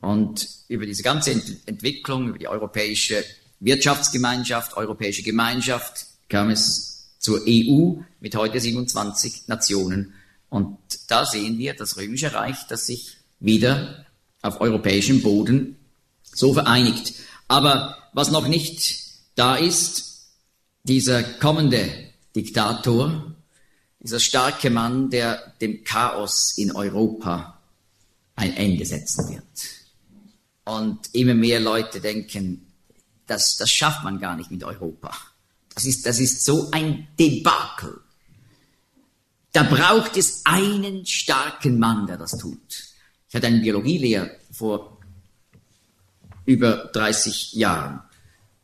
Und 0.00 0.48
über 0.68 0.86
diese 0.86 1.02
ganze 1.02 1.32
Ent 1.32 1.56
Entwicklung, 1.66 2.28
über 2.28 2.38
die 2.38 2.48
europäische 2.48 3.24
Wirtschaftsgemeinschaft, 3.60 4.76
europäische 4.76 5.22
Gemeinschaft, 5.22 6.06
kam 6.28 6.50
es 6.50 7.08
zur 7.18 7.42
EU 7.48 8.02
mit 8.20 8.36
heute 8.36 8.60
27 8.60 9.48
Nationen 9.48 10.12
und 10.48 10.78
da 11.08 11.26
sehen 11.26 11.58
wir 11.58 11.74
das 11.74 11.96
Römische 11.96 12.32
Reich, 12.32 12.56
das 12.68 12.86
sich 12.86 13.16
wieder 13.40 14.06
auf 14.42 14.60
europäischem 14.60 15.22
Boden 15.22 15.76
so 16.22 16.54
vereinigt. 16.54 17.14
Aber 17.48 17.96
was 18.12 18.30
noch 18.30 18.48
nicht 18.48 19.04
da 19.34 19.56
ist, 19.56 20.28
dieser 20.84 21.22
kommende 21.22 21.88
Diktator, 22.34 23.35
dieser 24.06 24.20
starke 24.20 24.70
Mann, 24.70 25.10
der 25.10 25.54
dem 25.60 25.82
Chaos 25.82 26.56
in 26.56 26.70
Europa 26.70 27.60
ein 28.36 28.56
Ende 28.56 28.86
setzen 28.86 29.28
wird. 29.28 29.42
Und 30.64 31.12
immer 31.12 31.34
mehr 31.34 31.58
Leute 31.58 32.00
denken, 32.00 32.72
das, 33.26 33.56
das 33.56 33.70
schafft 33.70 34.04
man 34.04 34.20
gar 34.20 34.36
nicht 34.36 34.50
mit 34.52 34.62
Europa. 34.62 35.12
Das 35.74 35.84
ist, 35.84 36.06
das 36.06 36.20
ist 36.20 36.44
so 36.44 36.70
ein 36.70 37.08
Debakel. 37.18 38.00
Da 39.52 39.64
braucht 39.64 40.16
es 40.16 40.42
einen 40.44 41.04
starken 41.04 41.78
Mann, 41.78 42.06
der 42.06 42.16
das 42.16 42.38
tut. 42.38 42.84
Ich 43.28 43.34
hatte 43.34 43.48
einen 43.48 43.62
Biologielehrer 43.62 44.30
vor 44.52 45.00
über 46.44 46.90
30 46.92 47.54
Jahren 47.54 48.02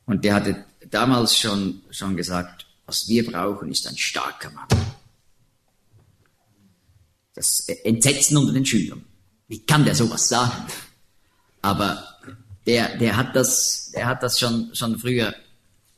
und 0.07 0.25
der 0.25 0.35
hatte 0.35 0.65
damals 0.89 1.37
schon, 1.37 1.83
schon 1.91 2.17
gesagt, 2.17 2.67
was 2.87 3.09
wir 3.09 3.29
brauchen, 3.29 3.71
ist 3.73 3.89
ein 3.89 3.97
starker 3.97 4.51
Mann. 4.51 4.69
Das 7.35 7.61
Entsetzen 7.85 8.37
unter 8.37 8.53
den 8.53 8.67
Schülern. 8.67 9.05
Wie 9.49 9.65
kann 9.65 9.85
der 9.85 9.95
sowas 9.95 10.29
sagen? 10.29 10.67
Aber 11.63 12.05
der, 12.67 12.97
der 12.99 13.17
hat 13.17 13.35
das, 13.35 13.91
der 13.95 14.07
hat 14.07 14.23
das 14.23 14.39
schon, 14.39 14.75
schon 14.75 14.99
früher 14.99 15.35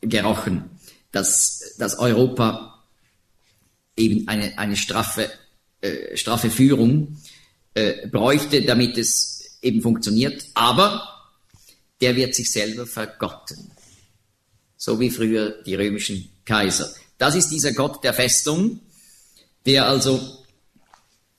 gerochen, 0.01 0.69
dass, 1.11 1.75
dass 1.77 1.97
Europa 1.99 2.83
eben 3.97 4.27
eine, 4.27 4.57
eine 4.57 4.75
straffe, 4.75 5.29
äh, 5.81 6.15
straffe 6.17 6.49
Führung 6.49 7.17
äh, 7.73 8.07
bräuchte, 8.07 8.61
damit 8.63 8.97
es 8.97 9.57
eben 9.61 9.81
funktioniert. 9.81 10.45
Aber 10.53 11.15
der 12.01 12.15
wird 12.15 12.35
sich 12.35 12.51
selber 12.51 12.85
vergotten. 12.85 13.71
So 14.77 14.99
wie 14.99 15.09
früher 15.09 15.63
die 15.63 15.75
römischen 15.75 16.29
Kaiser. 16.43 16.93
Das 17.17 17.35
ist 17.35 17.49
dieser 17.49 17.73
Gott 17.73 18.03
der 18.03 18.13
Festung, 18.13 18.81
der 19.65 19.87
also 19.87 20.44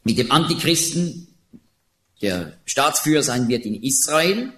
mit 0.07 0.19
dem 0.19 0.31
Antichristen, 0.31 1.27
der 2.23 2.57
Staatsführer 2.65 3.25
sein 3.25 3.49
wird 3.49 3.67
in 3.67 3.83
Israel, 3.83 4.53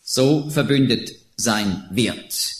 so 0.00 0.48
verbündet 0.48 1.16
sein 1.36 1.88
wird. 1.90 2.54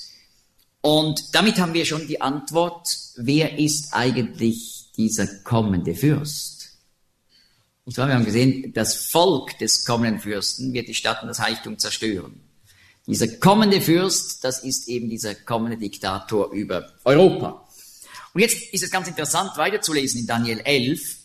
Und 0.80 1.32
damit 1.32 1.60
haben 1.60 1.74
wir 1.74 1.86
schon 1.86 2.08
die 2.08 2.20
Antwort, 2.20 2.98
wer 3.14 3.56
ist 3.60 3.94
eigentlich 3.94 4.90
dieser 4.96 5.28
kommende 5.44 5.94
Fürst. 5.94 6.72
Und 7.84 7.94
zwar, 7.94 8.08
wir 8.08 8.14
haben 8.14 8.24
gesehen, 8.24 8.72
das 8.72 8.96
Volk 8.96 9.56
des 9.58 9.84
kommenden 9.84 10.20
Fürsten 10.20 10.72
wird 10.72 10.88
die 10.88 10.94
Stadt 10.94 11.22
und 11.22 11.28
das 11.28 11.38
Heiligtum 11.38 11.78
zerstören. 11.78 12.40
Dieser 13.06 13.28
kommende 13.28 13.80
Fürst, 13.80 14.42
das 14.42 14.64
ist 14.64 14.88
eben 14.88 15.08
dieser 15.08 15.36
kommende 15.36 15.78
Diktator 15.78 16.50
über 16.50 16.90
Europa. 17.04 17.64
Und 18.32 18.40
jetzt 18.40 18.74
ist 18.74 18.82
es 18.82 18.90
ganz 18.90 19.06
interessant 19.06 19.56
weiterzulesen 19.56 20.22
in 20.22 20.26
Daniel 20.26 20.58
11. 20.64 21.23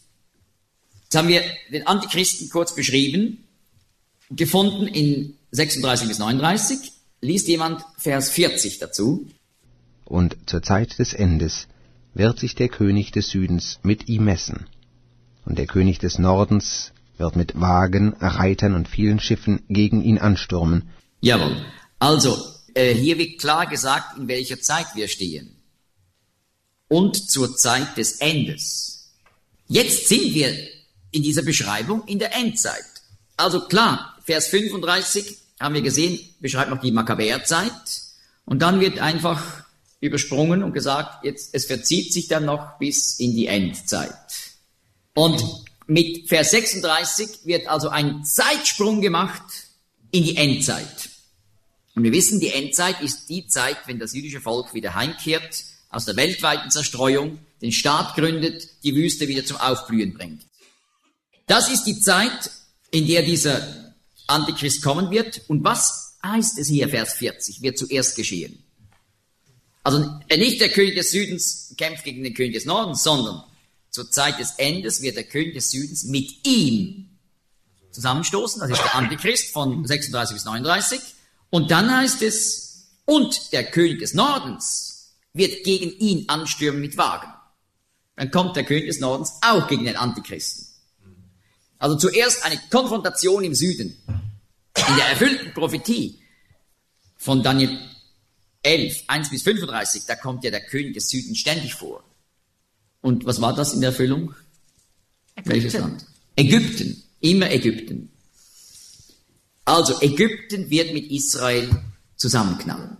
Jetzt 1.12 1.18
haben 1.18 1.28
wir 1.28 1.42
den 1.72 1.88
Antichristen 1.88 2.52
kurz 2.52 2.76
beschrieben, 2.76 3.44
gefunden 4.30 4.86
in 4.86 5.34
36 5.50 6.08
bis 6.08 6.20
39. 6.20 6.92
Liest 7.22 7.48
jemand 7.48 7.84
Vers 7.98 8.30
40 8.30 8.78
dazu? 8.78 9.28
Und 10.06 10.38
zur 10.46 10.62
Zeit 10.62 11.00
des 11.00 11.14
Endes 11.14 11.68
wird 12.14 12.38
sich 12.38 12.54
der 12.54 12.70
König 12.70 13.12
des 13.12 13.30
Südens 13.30 13.80
mit 13.82 14.08
ihm 14.08 14.26
messen. 14.26 14.68
Und 15.46 15.58
der 15.58 15.66
König 15.66 15.98
des 15.98 16.20
Nordens 16.20 16.92
wird 17.18 17.36
mit 17.36 17.60
Wagen, 17.60 18.14
Reitern 18.20 18.76
und 18.76 18.88
vielen 18.88 19.20
Schiffen 19.20 19.64
gegen 19.68 20.04
ihn 20.04 20.20
anstürmen. 20.20 20.92
Jawohl. 21.22 21.66
Also, 21.98 22.38
äh, 22.76 22.94
hier 22.94 23.18
wird 23.18 23.40
klar 23.40 23.66
gesagt, 23.66 24.16
in 24.16 24.28
welcher 24.28 24.62
Zeit 24.62 24.86
wir 24.94 25.08
stehen. 25.08 25.56
Und 26.88 27.32
zur 27.32 27.58
Zeit 27.58 27.98
des 27.98 28.18
Endes. 28.18 29.10
Jetzt 29.68 30.08
sind 30.08 30.36
wir 30.36 30.56
in 31.12 31.24
dieser 31.24 31.42
Beschreibung 31.42 32.06
in 32.08 32.20
der 32.20 32.36
Endzeit. 32.36 32.84
Also 33.38 33.62
klar, 33.62 34.18
Vers 34.26 34.48
35 34.48 35.38
haben 35.60 35.76
wir 35.76 35.82
gesehen, 35.82 36.20
beschreibt 36.40 36.70
noch 36.70 36.82
die 36.82 36.92
Makkabäerzeit. 36.92 37.72
Und 38.46 38.62
dann 38.62 38.80
wird 38.80 39.00
einfach 39.00 39.64
übersprungen 40.02 40.64
und 40.64 40.74
gesagt, 40.74 41.24
jetzt, 41.26 41.54
es 41.54 41.66
verzieht 41.66 42.14
sich 42.14 42.28
dann 42.28 42.46
noch 42.46 42.78
bis 42.80 43.20
in 43.20 43.36
die 43.36 43.48
Endzeit. 43.48 44.14
Und 45.14 45.44
mit 45.88 46.30
Vers 46.30 46.52
36 46.52 47.46
wird 47.46 47.68
also 47.68 47.90
ein 47.90 48.24
Zeitsprung 48.24 49.02
gemacht 49.02 49.44
in 50.12 50.24
die 50.24 50.36
Endzeit. 50.36 51.10
Und 51.96 52.04
wir 52.04 52.12
wissen, 52.12 52.40
die 52.40 52.52
Endzeit 52.52 53.02
ist 53.02 53.28
die 53.30 53.48
Zeit, 53.48 53.78
wenn 53.86 54.00
das 54.00 54.14
jüdische 54.14 54.40
Volk 54.40 54.74
wieder 54.74 54.96
heimkehrt 54.96 55.64
aus 55.90 56.06
der 56.06 56.16
weltweiten 56.16 56.72
Zerstreuung, 56.72 57.40
den 57.62 57.72
Staat 57.72 58.16
gründet, 58.16 58.70
die 58.84 58.96
Wüste 58.96 59.28
wieder 59.28 59.44
zum 59.44 59.58
Aufblühen 59.58 60.14
bringt. 60.14 60.44
Das 61.50 61.68
ist 61.68 61.86
die 61.86 62.00
Zeit, 62.00 62.52
in 62.92 63.08
der 63.08 63.24
dieser 63.24 63.96
Antichrist 64.28 64.84
kommen 64.84 65.10
wird. 65.10 65.42
Und 65.48 65.64
was 65.64 66.16
heißt 66.24 66.60
es 66.60 66.68
hier, 66.68 66.88
Vers 66.90 67.14
40, 67.16 67.64
wird 67.64 67.76
zuerst 67.76 68.16
geschehen? 68.16 68.64
Also 69.82 70.20
nicht 70.30 70.62
der 70.62 70.70
König 70.70 70.96
des 70.96 71.10
Südens 71.10 71.74
kämpft 71.76 72.04
gegen 72.04 72.24
den 72.24 72.36
König 72.36 72.54
des 72.54 72.66
Nordens, 72.66 73.02
sondern 73.02 73.44
zur 73.90 74.12
Zeit 74.12 74.40
des 74.40 74.52
Endes 74.58 75.02
wird 75.02 75.16
der 75.16 75.24
König 75.24 75.56
des 75.56 75.72
Südens 75.72 76.04
mit 76.04 76.46
ihm 76.46 77.18
zusammenstoßen. 77.90 78.62
Das 78.62 78.70
ist 78.70 78.84
der 78.84 78.94
Antichrist 78.94 79.52
von 79.52 79.88
36 79.88 80.36
bis 80.36 80.46
39. 80.46 81.00
Und 81.50 81.72
dann 81.72 81.92
heißt 81.92 82.22
es, 82.22 82.92
und 83.06 83.54
der 83.54 83.72
König 83.72 83.98
des 83.98 84.14
Nordens 84.14 85.16
wird 85.34 85.64
gegen 85.64 85.98
ihn 85.98 86.30
anstürmen 86.30 86.80
mit 86.80 86.96
Wagen. 86.96 87.34
Dann 88.18 88.30
kommt 88.30 88.56
der 88.56 88.66
König 88.66 88.86
des 88.86 89.00
Nordens 89.00 89.34
auch 89.42 89.68
gegen 89.68 89.86
den 89.86 89.98
Antichristen. 89.98 90.69
Also 91.80 91.96
zuerst 91.96 92.46
eine 92.46 92.60
Konfrontation 92.70 93.44
im 93.44 93.56
Süden. 93.56 93.98
In 94.08 94.96
der 94.96 95.08
erfüllten 95.08 95.54
Prophetie 95.54 96.20
von 97.18 97.42
Daniel 97.42 97.78
11, 98.62 99.04
1 99.08 99.30
bis 99.30 99.44
35, 99.44 100.04
da 100.06 100.16
kommt 100.16 100.44
ja 100.44 100.52
der 100.52 100.66
König 100.66 100.94
des 100.94 101.10
Südens 101.10 101.38
ständig 101.38 101.74
vor. 101.74 102.04
Und 103.02 103.26
was 103.26 103.40
war 103.40 103.56
das 103.56 103.74
in 103.74 103.82
der 103.82 103.92
Erfüllung? 103.92 104.36
Ägypten. 105.36 105.52
Welches 105.52 105.74
Land? 105.74 106.06
Ägypten. 106.36 107.04
Immer 107.22 107.50
Ägypten. 107.50 108.12
Also 109.64 110.02
Ägypten 110.02 110.70
wird 110.70 110.94
mit 110.94 111.10
Israel 111.10 111.70
zusammenknallen. 112.18 112.98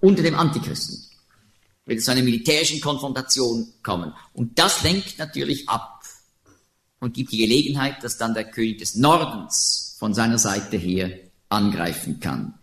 Unter 0.00 0.22
dem 0.22 0.34
Antichristen. 0.34 0.98
Wird 1.84 1.98
es 1.98 2.04
zu 2.06 2.12
einer 2.12 2.22
militärischen 2.22 2.80
Konfrontation 2.80 3.72
kommen. 3.82 4.14
Und 4.32 4.58
das 4.58 4.82
lenkt 4.82 5.18
natürlich 5.18 5.68
ab 5.68 5.91
und 7.02 7.14
gibt 7.14 7.32
die 7.32 7.38
Gelegenheit, 7.38 8.04
dass 8.04 8.16
dann 8.16 8.32
der 8.32 8.44
König 8.44 8.78
des 8.78 8.94
Nordens 8.94 9.96
von 9.98 10.14
seiner 10.14 10.38
Seite 10.38 10.76
her 10.76 11.10
angreifen 11.48 12.20
kann. 12.20 12.54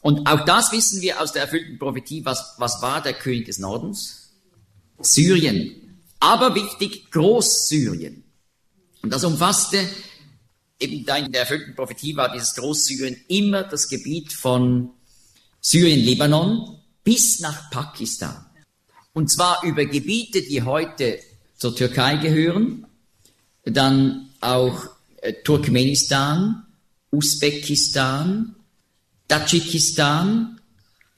Und 0.00 0.26
auch 0.26 0.44
das 0.44 0.72
wissen 0.72 1.00
wir 1.00 1.20
aus 1.20 1.32
der 1.32 1.42
erfüllten 1.42 1.78
Prophetie. 1.78 2.24
Was, 2.24 2.54
was 2.58 2.82
war 2.82 3.00
der 3.00 3.12
König 3.12 3.46
des 3.46 3.58
Nordens? 3.58 4.32
Syrien. 4.98 6.00
Aber 6.18 6.56
wichtig, 6.56 7.12
Großsyrien. 7.12 8.24
Und 9.02 9.12
das 9.12 9.22
umfasste, 9.22 9.88
eben 10.80 11.04
da 11.06 11.18
in 11.18 11.30
der 11.30 11.42
erfüllten 11.42 11.76
Prophetie 11.76 12.16
war 12.16 12.32
dieses 12.32 12.56
Großsyrien 12.56 13.16
immer 13.28 13.62
das 13.62 13.88
Gebiet 13.88 14.32
von 14.32 14.90
Syrien, 15.60 16.00
Libanon 16.00 16.80
bis 17.04 17.38
nach 17.38 17.70
Pakistan. 17.70 18.44
Und 19.12 19.30
zwar 19.30 19.62
über 19.62 19.84
Gebiete, 19.84 20.42
die 20.42 20.62
heute 20.62 21.20
zur 21.56 21.76
Türkei 21.76 22.16
gehören, 22.16 22.87
dann 23.72 24.30
auch 24.40 24.88
äh, 25.20 25.32
Turkmenistan, 25.44 26.66
Usbekistan, 27.10 28.54
Tadschikistan, 29.28 30.60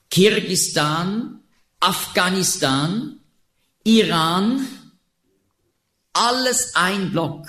Kirgistan, 0.09 1.39
Afghanistan, 1.79 3.19
Iran, 3.83 4.67
alles 6.13 6.75
ein 6.75 7.11
Block. 7.11 7.47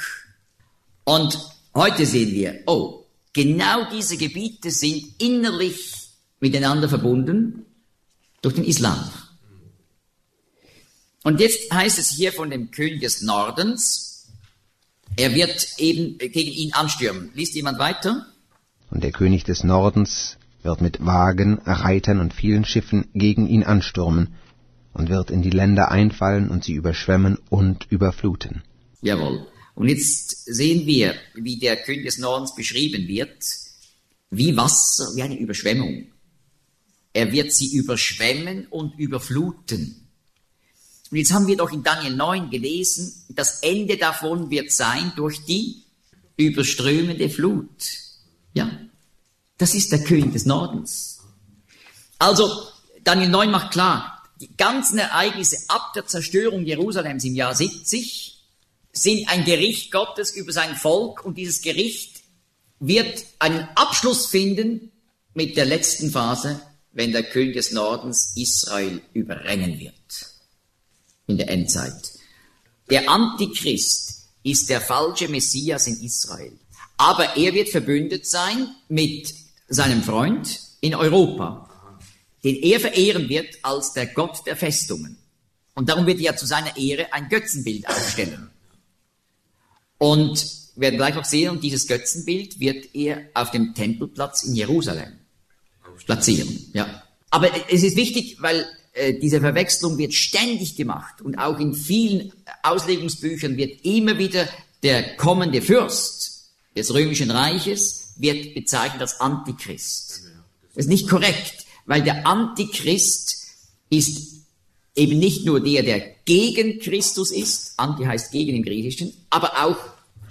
Und 1.05 1.39
heute 1.75 2.07
sehen 2.07 2.33
wir, 2.33 2.63
oh, 2.67 3.05
genau 3.33 3.91
diese 3.91 4.17
Gebiete 4.17 4.71
sind 4.71 5.21
innerlich 5.21 5.93
miteinander 6.41 6.89
verbunden 6.89 7.67
durch 8.41 8.55
den 8.55 8.65
Islam. 8.65 9.11
Und 11.25 11.41
jetzt 11.41 11.73
heißt 11.73 11.99
es 11.99 12.11
hier 12.11 12.33
von 12.33 12.51
dem 12.51 12.71
König 12.71 13.01
des 13.01 13.23
Nordens, 13.23 14.12
er 15.17 15.35
wird 15.35 15.69
eben 15.79 16.19
gegen 16.19 16.51
ihn 16.51 16.73
anstürmen. 16.73 17.31
Liest 17.35 17.55
jemand 17.55 17.79
weiter? 17.79 18.27
Und 18.91 19.03
der 19.03 19.13
König 19.13 19.45
des 19.45 19.65
Nordens 19.65 20.37
wird 20.63 20.81
mit 20.81 21.05
Wagen, 21.05 21.61
Reitern 21.65 22.21
und 22.21 22.35
vielen 22.35 22.65
Schiffen 22.65 23.09
gegen 23.15 23.47
ihn 23.47 23.65
anstürmen 23.65 24.35
und 24.93 25.09
wird 25.09 25.31
in 25.31 25.43
die 25.43 25.51
Länder 25.51 25.91
einfallen 25.91 26.51
und 26.51 26.65
sie 26.65 26.75
überschwemmen 26.75 27.39
und 27.49 27.87
überfluten. 27.91 28.63
Jawohl. 29.01 29.47
Und 29.75 29.89
jetzt 29.89 30.45
sehen 30.45 30.87
wir, 30.87 31.15
wie 31.35 31.59
der 31.59 31.77
König 31.77 32.05
des 32.05 32.19
Nordens 32.19 32.55
beschrieben 32.55 33.09
wird, 33.09 33.43
wie 34.31 34.57
Wasser, 34.57 35.09
wie 35.15 35.23
eine 35.23 35.39
Überschwemmung. 35.39 36.07
Er 37.15 37.33
wird 37.33 37.53
sie 37.53 37.75
überschwemmen 37.75 38.67
und 38.69 38.99
überfluten. 38.99 40.02
Und 41.13 41.19
jetzt 41.19 41.35
haben 41.35 41.47
wir 41.47 41.59
doch 41.59 41.71
in 41.71 41.83
Daniel 41.83 42.17
9 42.17 42.49
gelesen, 42.49 43.27
das 43.29 43.61
Ende 43.61 43.99
davon 43.99 44.49
wird 44.49 44.73
sein 44.73 45.13
durch 45.15 45.45
die 45.45 45.85
überströmende 46.39 47.29
Flut. 47.29 47.69
Ja, 48.55 48.71
das 49.59 49.75
ist 49.75 49.93
der 49.93 50.03
König 50.03 50.33
des 50.33 50.47
Nordens. 50.47 51.19
Also, 52.19 52.67
Daniel 53.05 53.29
9 53.29 53.51
macht 53.51 53.73
klar, 53.73 54.23
die 54.41 54.57
ganzen 54.57 54.97
Ereignisse 54.97 55.59
ab 55.69 55.93
der 55.95 56.07
Zerstörung 56.07 56.65
Jerusalems 56.65 57.25
im 57.25 57.35
Jahr 57.35 57.55
70 57.55 58.43
sind 58.93 59.29
ein 59.29 59.45
Gericht 59.45 59.93
Gottes 59.93 60.31
über 60.31 60.53
sein 60.53 60.77
Volk 60.77 61.27
und 61.27 61.37
dieses 61.37 61.61
Gericht 61.61 62.23
wird 62.81 63.27
einen 63.39 63.69
Abschluss 63.75 64.29
finden 64.29 64.91
mit 65.35 65.59
der 65.59 65.67
letzten 65.67 66.11
Phase, 66.11 66.63
wenn 66.93 67.13
der 67.13 67.25
König 67.25 67.55
des 67.55 67.73
Nordens 67.73 68.33
Israel 68.35 69.03
überrennen 69.13 69.79
wird. 69.79 70.32
In 71.33 71.39
der 71.39 71.51
Endzeit. 71.51 72.13
Der 72.91 73.09
Antichrist 73.09 74.27
ist 74.43 74.69
der 74.69 74.81
falsche 74.81 75.29
Messias 75.29 75.87
in 75.87 76.01
Israel. 76.01 76.53
Aber 76.97 77.37
er 77.37 77.55
wird 77.55 77.69
verbündet 77.71 78.27
sein 78.27 78.69
mit 78.89 79.35
seinem 79.69 80.03
Freund 80.03 80.61
in 80.81 80.95
Europa 80.95 81.69
den 82.45 82.57
er 82.57 82.81
verehren 82.81 83.29
wird 83.29 83.59
als 83.63 83.93
der 83.93 84.07
Gott 84.07 84.47
der 84.47 84.57
Festungen. 84.57 85.17
Und 85.75 85.89
darum 85.89 86.07
wird 86.07 86.21
er 86.21 86.37
zu 86.37 86.47
seiner 86.47 86.77
Ehre 86.77 87.13
ein 87.13 87.29
Götzenbild 87.29 87.89
aufstellen. 87.89 88.51
Und 89.99 90.45
wir 90.75 90.83
werden 90.83 90.97
gleich 90.97 91.15
noch 91.15 91.25
sehen, 91.25 91.51
und 91.51 91.63
dieses 91.63 91.87
Götzenbild 91.87 92.59
wird 92.59 92.95
er 92.95 93.29
auf 93.35 93.51
dem 93.51 93.75
Tempelplatz 93.75 94.43
in 94.43 94.55
Jerusalem 94.55 95.13
platzieren. 96.07 96.71
Ja. 96.73 97.03
Aber 97.31 97.51
es 97.71 97.83
ist 97.83 97.97
wichtig, 97.97 98.37
weil 98.41 98.67
äh, 98.93 99.15
diese 99.15 99.41
Verwechslung 99.41 99.99
wird 99.99 100.15
ständig 100.15 100.77
gemacht 100.77 101.21
und 101.23 101.39
auch 101.39 101.59
in 101.59 101.75
vielen 101.75 102.33
Auslegungsbüchern 102.63 103.57
wird 103.57 103.85
immer 103.85 104.19
wieder 104.19 104.49
der 104.83 105.17
kommende 105.17 105.63
Fürst 105.63 106.51
des 106.77 106.93
römischen 106.93 107.31
Reiches 107.31 108.15
wird 108.17 108.55
bezeichnet 108.55 109.01
als 109.01 109.21
Antichrist. 109.21 110.23
Das 110.75 110.85
ist 110.85 110.91
nicht 110.91 111.09
korrekt. 111.09 111.67
Weil 111.87 112.03
der 112.03 112.27
Antichrist 112.27 113.47
ist 113.91 114.33
eben 114.95 115.19
nicht 115.19 115.45
nur 115.45 115.61
der, 115.61 115.83
der 115.83 116.01
gegen 116.25 116.79
Christus 116.79 117.31
ist, 117.31 117.75
Anti 117.77 118.05
heißt 118.05 118.31
gegen 118.31 118.57
im 118.57 118.63
Griechischen, 118.63 119.13
aber 119.31 119.65
auch 119.65 119.79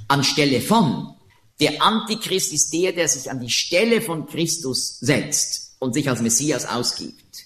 anstelle 0.08 0.62
von. 0.62 1.15
Der 1.60 1.82
Antichrist 1.82 2.54
ist 2.54 2.71
der, 2.74 2.91
der 2.93 3.08
sich 3.08 3.30
an 3.30 3.39
die 3.39 3.50
Stelle 3.50 4.02
von 4.02 4.26
Christus 4.28 5.00
setzt 5.00 5.76
und 5.80 5.93
sich 5.93 6.10
als 6.10 6.21
Messias 6.21 6.65
ausgibt. 6.65 7.40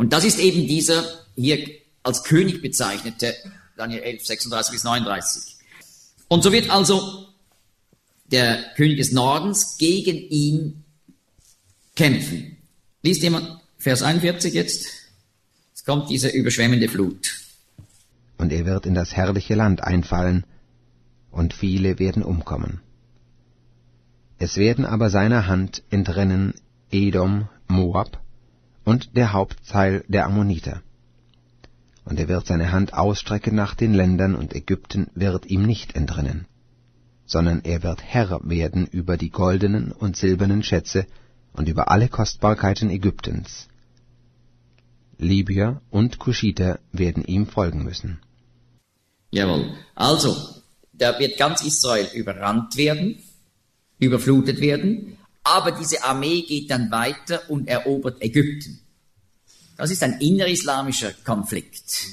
Und 0.00 0.14
das 0.14 0.24
ist 0.24 0.38
eben 0.38 0.66
dieser 0.66 1.04
hier 1.36 1.58
als 2.02 2.24
König 2.24 2.62
bezeichnete 2.62 3.34
Daniel 3.76 4.00
11, 4.00 4.24
36 4.24 4.72
bis 4.72 4.82
39. 4.82 5.56
Und 6.26 6.42
so 6.42 6.52
wird 6.52 6.70
also 6.70 7.28
der 8.24 8.64
König 8.76 8.96
des 8.96 9.12
Nordens 9.12 9.76
gegen 9.76 10.16
ihn 10.16 10.84
kämpfen. 11.96 12.56
Liest 13.02 13.22
jemand 13.22 13.60
Vers 13.76 14.00
41 14.00 14.54
jetzt? 14.54 14.86
Es 15.74 15.84
kommt 15.84 16.08
diese 16.08 16.30
überschwemmende 16.30 16.88
Flut. 16.88 17.38
Und 18.38 18.52
er 18.52 18.64
wird 18.64 18.86
in 18.86 18.94
das 18.94 19.14
herrliche 19.14 19.54
Land 19.54 19.84
einfallen, 19.84 20.46
und 21.30 21.52
viele 21.52 21.98
werden 21.98 22.22
umkommen. 22.22 22.80
Es 24.38 24.56
werden 24.56 24.86
aber 24.86 25.10
seiner 25.10 25.46
Hand 25.46 25.82
entrennen 25.90 26.54
Edom, 26.90 27.50
Moab 27.68 28.18
und 28.84 29.16
der 29.16 29.32
Hauptteil 29.32 30.04
der 30.08 30.26
Ammoniter. 30.26 30.82
Und 32.04 32.18
er 32.18 32.28
wird 32.28 32.46
seine 32.46 32.72
Hand 32.72 32.94
ausstrecken 32.94 33.54
nach 33.54 33.74
den 33.74 33.94
Ländern, 33.94 34.34
und 34.34 34.54
Ägypten 34.54 35.08
wird 35.14 35.46
ihm 35.46 35.64
nicht 35.64 35.94
entrennen, 35.94 36.46
sondern 37.26 37.60
er 37.64 37.82
wird 37.82 38.02
Herr 38.02 38.40
werden 38.42 38.86
über 38.86 39.16
die 39.16 39.30
goldenen 39.30 39.92
und 39.92 40.16
silbernen 40.16 40.62
Schätze 40.62 41.06
und 41.52 41.68
über 41.68 41.90
alle 41.90 42.08
Kostbarkeiten 42.08 42.90
Ägyptens. 42.90 43.68
Libyer 45.18 45.82
und 45.90 46.18
Kuschiter 46.18 46.80
werden 46.92 47.24
ihm 47.24 47.46
folgen 47.46 47.84
müssen. 47.84 48.20
Jawohl. 49.30 49.74
Also, 49.94 50.34
da 50.92 51.18
wird 51.18 51.38
ganz 51.38 51.62
Israel 51.62 52.08
überrannt 52.14 52.76
werden, 52.76 53.22
überflutet 53.98 54.60
werden, 54.60 55.18
aber 55.50 55.72
diese 55.72 56.04
Armee 56.04 56.42
geht 56.42 56.70
dann 56.70 56.90
weiter 56.90 57.42
und 57.50 57.66
erobert 57.66 58.22
Ägypten. 58.22 58.80
Das 59.76 59.90
ist 59.90 60.02
ein 60.02 60.20
innerislamischer 60.20 61.12
Konflikt. 61.24 62.06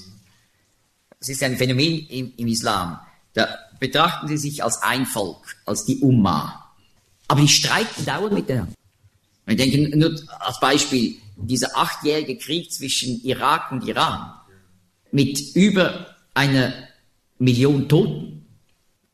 Das 1.20 1.30
ist 1.30 1.44
ein 1.44 1.58
Phänomen 1.58 2.08
im, 2.08 2.34
im 2.36 2.48
Islam. 2.48 3.00
Da 3.34 3.48
betrachten 3.80 4.28
sie 4.28 4.38
sich 4.38 4.64
als 4.64 4.82
ein 4.82 5.06
Volk, 5.06 5.56
als 5.66 5.86
die 5.86 6.00
Ummah. 6.00 6.74
Aber 7.28 7.42
die 7.42 7.48
streiten 7.48 8.06
dauernd 8.06 8.34
miteinander. 8.34 8.74
Wir 9.46 9.56
denken 9.56 10.00
nur 10.00 10.20
als 10.40 10.60
Beispiel, 10.60 11.18
dieser 11.36 11.78
achtjährige 11.78 12.38
Krieg 12.38 12.72
zwischen 12.72 13.24
Irak 13.24 13.72
und 13.72 13.88
Iran 13.88 14.34
mit 15.12 15.40
über 15.56 16.16
einer 16.34 16.74
Million 17.38 17.88
Toten. 17.88 18.37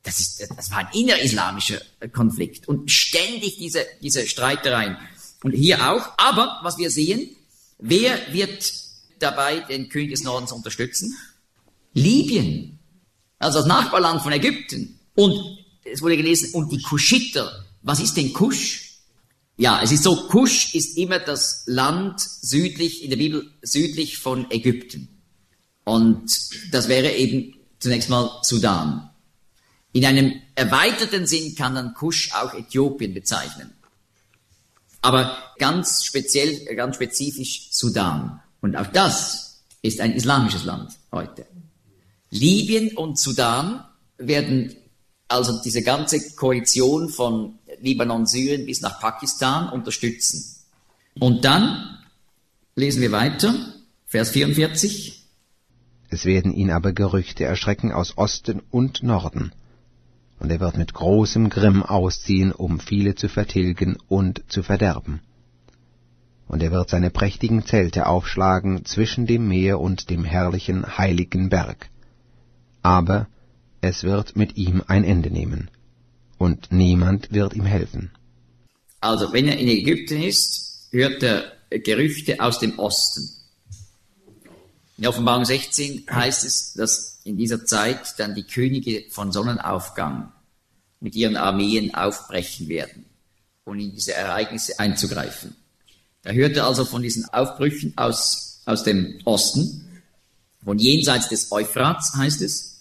Das, 0.04 0.20
ist, 0.20 0.46
das 0.56 0.70
war 0.70 0.78
ein 0.78 0.88
innerislamischer 0.92 1.80
Konflikt 2.12 2.68
und 2.68 2.90
ständig 2.90 3.56
diese, 3.56 3.84
diese 4.00 4.26
Streitereien. 4.26 4.96
Und 5.42 5.52
hier 5.52 5.90
auch. 5.90 6.08
Aber 6.16 6.60
was 6.62 6.78
wir 6.78 6.90
sehen, 6.90 7.30
wer 7.78 8.32
wird 8.32 8.72
dabei 9.18 9.60
den 9.60 9.88
König 9.88 10.10
des 10.10 10.22
Nordens 10.22 10.52
unterstützen? 10.52 11.16
Libyen. 11.94 12.78
Also 13.38 13.58
das 13.58 13.66
Nachbarland 13.66 14.22
von 14.22 14.32
Ägypten. 14.32 15.00
Und 15.14 15.58
es 15.84 16.02
wurde 16.02 16.16
gelesen, 16.16 16.52
und 16.52 16.70
die 16.72 16.82
Kuschiter. 16.82 17.64
Was 17.82 18.00
ist 18.00 18.16
denn 18.16 18.32
Kusch? 18.32 19.00
Ja, 19.56 19.80
es 19.82 19.92
ist 19.92 20.02
so, 20.02 20.28
Kusch 20.28 20.74
ist 20.74 20.98
immer 20.98 21.18
das 21.18 21.62
Land 21.66 22.20
südlich, 22.20 23.04
in 23.04 23.10
der 23.10 23.18
Bibel 23.18 23.50
südlich 23.62 24.18
von 24.18 24.50
Ägypten. 24.50 25.08
Und 25.84 26.40
das 26.72 26.88
wäre 26.88 27.12
eben 27.12 27.54
zunächst 27.78 28.08
mal 28.08 28.40
Sudan. 28.42 29.10
In 29.94 30.04
einem 30.04 30.42
erweiterten 30.56 31.24
Sinn 31.26 31.54
kann 31.54 31.76
dann 31.76 31.94
Kusch 31.94 32.32
auch 32.34 32.52
Äthiopien 32.52 33.14
bezeichnen. 33.14 33.70
Aber 35.00 35.36
ganz 35.58 36.04
speziell, 36.04 36.64
ganz 36.74 36.96
spezifisch 36.96 37.68
Sudan. 37.70 38.40
Und 38.60 38.74
auch 38.74 38.88
das 38.88 39.62
ist 39.82 40.00
ein 40.00 40.12
islamisches 40.12 40.64
Land 40.64 40.94
heute. 41.12 41.46
Libyen 42.30 42.96
und 42.96 43.18
Sudan 43.20 43.84
werden 44.18 44.74
also 45.28 45.62
diese 45.62 45.82
ganze 45.82 46.34
Koalition 46.34 47.08
von 47.08 47.58
Libanon, 47.80 48.26
Syrien 48.26 48.66
bis 48.66 48.80
nach 48.80 48.98
Pakistan 48.98 49.68
unterstützen. 49.68 50.44
Und 51.20 51.44
dann 51.44 51.98
lesen 52.74 53.00
wir 53.00 53.12
weiter, 53.12 53.54
Vers 54.06 54.30
44. 54.30 55.22
Es 56.08 56.24
werden 56.24 56.52
ihn 56.52 56.72
aber 56.72 56.92
Gerüchte 56.92 57.44
erschrecken 57.44 57.92
aus 57.92 58.18
Osten 58.18 58.60
und 58.70 59.04
Norden, 59.04 59.52
und 60.44 60.50
er 60.50 60.60
wird 60.60 60.76
mit 60.76 60.92
großem 60.92 61.48
Grimm 61.48 61.82
ausziehen, 61.82 62.52
um 62.52 62.78
viele 62.78 63.14
zu 63.14 63.30
vertilgen 63.30 63.96
und 64.08 64.42
zu 64.48 64.62
verderben. 64.62 65.22
Und 66.48 66.62
er 66.62 66.70
wird 66.70 66.90
seine 66.90 67.08
prächtigen 67.08 67.64
Zelte 67.64 68.04
aufschlagen 68.04 68.84
zwischen 68.84 69.24
dem 69.24 69.48
Meer 69.48 69.80
und 69.80 70.10
dem 70.10 70.22
herrlichen 70.22 70.98
heiligen 70.98 71.48
Berg. 71.48 71.88
Aber 72.82 73.26
es 73.80 74.04
wird 74.04 74.36
mit 74.36 74.58
ihm 74.58 74.82
ein 74.86 75.02
Ende 75.02 75.30
nehmen 75.30 75.70
und 76.36 76.70
niemand 76.70 77.32
wird 77.32 77.54
ihm 77.54 77.64
helfen. 77.64 78.10
Also, 79.00 79.32
wenn 79.32 79.48
er 79.48 79.56
in 79.58 79.68
Ägypten 79.68 80.22
ist, 80.22 80.88
hört 80.90 81.22
er 81.22 81.44
Gerüchte 81.70 82.38
aus 82.40 82.58
dem 82.58 82.78
Osten. 82.78 83.30
In 84.98 85.06
Offenbarung 85.06 85.46
16 85.46 86.04
heißt 86.10 86.44
es, 86.44 86.74
dass 86.74 87.20
in 87.24 87.38
dieser 87.38 87.64
Zeit 87.64 88.18
dann 88.18 88.34
die 88.34 88.44
Könige 88.44 89.04
von 89.08 89.32
Sonnenaufgang 89.32 90.33
mit 91.04 91.14
ihren 91.14 91.36
Armeen 91.36 91.94
aufbrechen 91.94 92.66
werden 92.66 93.04
und 93.64 93.78
in 93.78 93.92
diese 93.92 94.14
Ereignisse 94.14 94.78
einzugreifen. 94.78 95.54
Er 96.22 96.64
also 96.64 96.86
von 96.86 97.02
diesen 97.02 97.26
Aufbrüchen 97.26 97.92
aus, 97.96 98.62
aus 98.64 98.84
dem 98.84 99.20
Osten, 99.26 100.02
von 100.64 100.78
jenseits 100.78 101.28
des 101.28 101.52
Euphrats 101.52 102.14
heißt 102.16 102.40
es. 102.40 102.80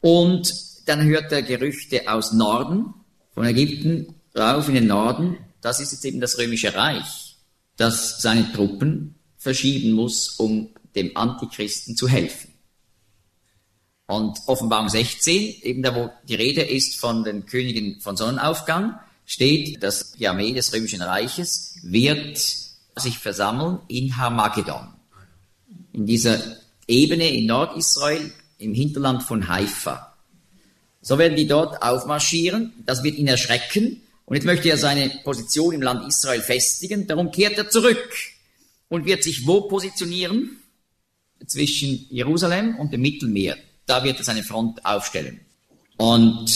Und 0.00 0.52
dann 0.86 1.04
hört 1.04 1.30
er 1.30 1.42
Gerüchte 1.42 2.10
aus 2.10 2.32
Norden, 2.32 2.94
von 3.32 3.46
Ägypten 3.46 4.12
rauf 4.36 4.66
in 4.66 4.74
den 4.74 4.88
Norden. 4.88 5.38
Das 5.60 5.78
ist 5.78 5.92
jetzt 5.92 6.04
eben 6.04 6.20
das 6.20 6.38
römische 6.38 6.74
Reich, 6.74 7.36
das 7.76 8.20
seine 8.20 8.52
Truppen 8.52 9.14
verschieben 9.38 9.92
muss, 9.92 10.30
um 10.30 10.70
dem 10.96 11.16
Antichristen 11.16 11.96
zu 11.96 12.08
helfen. 12.08 12.51
Und 14.12 14.40
Offenbarung 14.44 14.90
16, 14.90 15.62
eben 15.62 15.82
da 15.82 15.94
wo 15.94 16.10
die 16.28 16.34
Rede 16.34 16.60
ist 16.60 17.00
von 17.00 17.24
den 17.24 17.46
Königen 17.46 17.98
von 18.02 18.14
Sonnenaufgang, 18.14 18.96
steht, 19.24 19.82
dass 19.82 20.12
die 20.12 20.28
Armee 20.28 20.52
des 20.52 20.70
römischen 20.74 21.00
Reiches 21.00 21.76
wird 21.82 22.36
sich 22.36 23.18
versammeln 23.18 23.78
in 23.88 24.14
Harmagedon. 24.18 24.88
In 25.94 26.04
dieser 26.04 26.42
Ebene 26.86 27.26
in 27.30 27.46
Nordisrael, 27.46 28.34
im 28.58 28.74
Hinterland 28.74 29.22
von 29.22 29.48
Haifa. 29.48 30.14
So 31.00 31.16
werden 31.16 31.38
die 31.38 31.46
dort 31.46 31.82
aufmarschieren, 31.82 32.74
das 32.84 33.02
wird 33.02 33.16
ihn 33.16 33.28
erschrecken 33.28 34.02
und 34.26 34.34
jetzt 34.36 34.44
möchte 34.44 34.68
er 34.68 34.76
seine 34.76 35.08
Position 35.24 35.72
im 35.72 35.80
Land 35.80 36.06
Israel 36.06 36.42
festigen, 36.42 37.06
darum 37.06 37.30
kehrt 37.30 37.56
er 37.56 37.70
zurück 37.70 38.10
und 38.90 39.06
wird 39.06 39.22
sich 39.22 39.46
wo 39.46 39.62
positionieren? 39.62 40.58
Zwischen 41.46 42.06
Jerusalem 42.10 42.76
und 42.76 42.92
dem 42.92 43.00
Mittelmeer. 43.00 43.56
Da 43.86 44.04
wird 44.04 44.18
er 44.18 44.24
seine 44.24 44.42
Front 44.42 44.84
aufstellen. 44.84 45.40
Und 45.96 46.50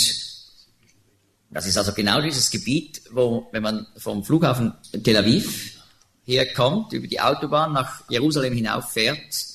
das 1.50 1.66
ist 1.66 1.78
also 1.78 1.92
genau 1.92 2.20
dieses 2.20 2.50
Gebiet, 2.50 3.02
wo, 3.12 3.48
wenn 3.52 3.62
man 3.62 3.86
vom 3.96 4.24
Flughafen 4.24 4.72
Tel 5.02 5.16
Aviv 5.16 5.80
herkommt, 6.24 6.92
über 6.92 7.06
die 7.06 7.20
Autobahn 7.20 7.72
nach 7.72 8.08
Jerusalem 8.10 8.54
hinauf 8.54 8.92
fährt, 8.92 9.46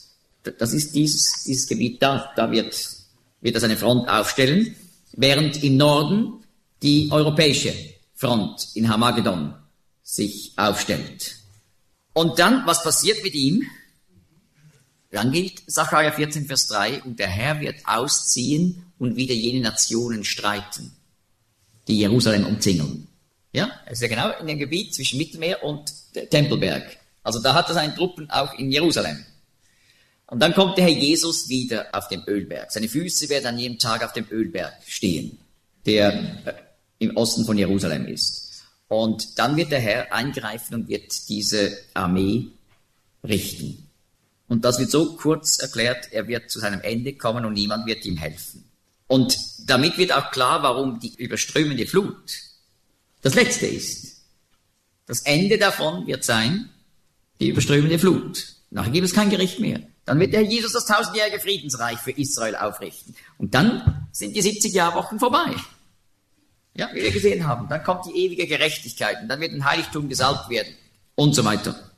das 0.58 0.74
ist 0.74 0.96
dieses, 0.96 1.44
dieses 1.44 1.68
Gebiet 1.68 2.02
da. 2.02 2.32
Da 2.36 2.52
wird, 2.52 2.76
wird 3.42 3.56
er 3.56 3.62
seine 3.62 3.78
Front 3.78 4.10
aufstellen 4.10 4.76
während 5.14 5.64
im 5.64 5.78
Norden 5.78 6.44
die 6.82 7.10
europäische 7.12 7.74
Front 8.16 8.70
in 8.76 8.90
Hamagedon 8.90 9.54
sich 10.04 10.54
aufstellt. 10.58 11.36
Und 12.14 12.40
dann, 12.40 12.66
was 12.66 12.84
passiert 12.84 13.24
mit 13.24 13.34
ihm? 13.34 13.64
Dann 15.12 15.32
gilt 15.32 15.62
Sacharja 15.68 16.12
14, 16.12 16.46
Vers 16.46 16.68
3, 16.68 17.04
und 17.04 17.20
der 17.20 17.28
Herr 17.28 17.60
wird 17.60 17.76
ausziehen 17.86 18.86
und 18.98 19.18
wieder 19.18 19.34
jene 19.34 19.60
Nationen 19.60 20.24
streiten, 20.24 20.94
die 21.88 22.00
Jerusalem 22.00 22.46
umzingeln. 22.46 23.08
Ja, 23.52 23.70
es 23.86 23.94
ist 23.94 24.02
ja 24.04 24.08
genau 24.08 24.40
in 24.40 24.48
dem 24.48 24.58
Gebiet 24.58 24.96
zwischen 24.96 25.18
Mittelmeer 25.18 25.64
und 25.64 25.92
Tempelberg. 26.30 26.98
Also 27.24 27.42
da 27.42 27.54
hat 27.54 27.68
er 27.68 27.74
seine 27.74 27.94
Truppen 27.94 28.30
auch 28.30 28.54
in 28.54 28.72
Jerusalem. 28.72 29.26
Und 30.28 30.40
dann 30.40 30.54
kommt 30.54 30.78
der 30.78 30.86
Herr 30.86 30.94
Jesus 30.94 31.50
wieder 31.50 31.88
auf 31.92 32.08
dem 32.08 32.24
Ölberg. 32.26 32.72
Seine 32.72 32.88
Füße 32.88 33.28
werden 33.28 33.48
an 33.48 33.60
jedem 33.60 33.78
Tag 33.80 34.06
auf 34.06 34.14
dem 34.14 34.28
Ölberg 34.32 34.74
stehen, 34.88 35.38
der 35.86 36.14
äh, 36.46 36.54
im 37.00 37.18
Osten 37.18 37.44
von 37.44 37.58
Jerusalem 37.58 38.08
ist. 38.08 38.64
Und 38.88 39.38
dann 39.38 39.58
wird 39.58 39.74
der 39.74 39.82
Herr 39.82 40.14
eingreifen 40.14 40.76
und 40.76 40.88
wird 40.88 41.28
diese 41.28 41.78
Armee 41.94 42.48
richten. 43.26 43.91
Und 44.52 44.66
das 44.66 44.80
wird 44.80 44.92
so 44.92 45.16
kurz 45.16 45.60
erklärt, 45.60 46.12
er 46.12 46.28
wird 46.28 46.52
zu 46.52 46.60
seinem 46.60 46.82
Ende 46.82 47.14
kommen 47.14 47.46
und 47.46 47.54
niemand 47.54 47.86
wird 47.86 48.04
ihm 48.04 48.18
helfen. 48.18 48.70
Und 49.08 49.38
damit 49.66 49.98
wird 49.98 50.12
auch 50.12 50.30
klar, 50.30 50.62
warum 50.62 51.00
die 51.00 51.16
überströmende 51.16 51.88
Flut 51.88 52.34
das 53.22 53.34
letzte 53.34 53.68
ist. 53.68 54.24
Das 55.06 55.22
Ende 55.22 55.58
davon 55.58 56.06
wird 56.06 56.26
sein, 56.26 56.70
die 57.40 57.48
überströmende 57.48 57.98
Flut. 57.98 58.56
Nachher 58.72 58.92
gibt 58.92 59.06
es 59.06 59.14
kein 59.14 59.30
Gericht 59.30 59.62
mehr. 59.62 59.84
Dann 60.04 60.20
wird 60.20 60.34
der 60.34 60.42
Jesus 60.42 60.74
das 60.74 60.86
tausendjährige 60.86 61.40
Friedensreich 61.40 62.00
für 62.00 62.12
Israel 62.12 62.58
aufrichten. 62.58 63.16
Und 63.38 63.54
dann 63.54 64.10
sind 64.12 64.36
die 64.36 64.42
70 64.42 64.74
Jahrwochen 64.74 65.18
vorbei. 65.18 65.56
Ja, 66.74 66.90
wie 66.94 67.04
wir 67.04 67.12
gesehen 67.12 67.48
haben. 67.48 67.70
Dann 67.70 67.86
kommt 67.86 68.06
die 68.06 68.18
ewige 68.26 68.48
Gerechtigkeit 68.48 69.22
und 69.22 69.30
dann 69.30 69.40
wird 69.40 69.54
ein 69.54 69.64
Heiligtum 69.64 70.10
gesalbt 70.10 70.50
werden 70.50 70.76
und 71.16 71.36
so 71.36 71.46
weiter. 71.46 71.90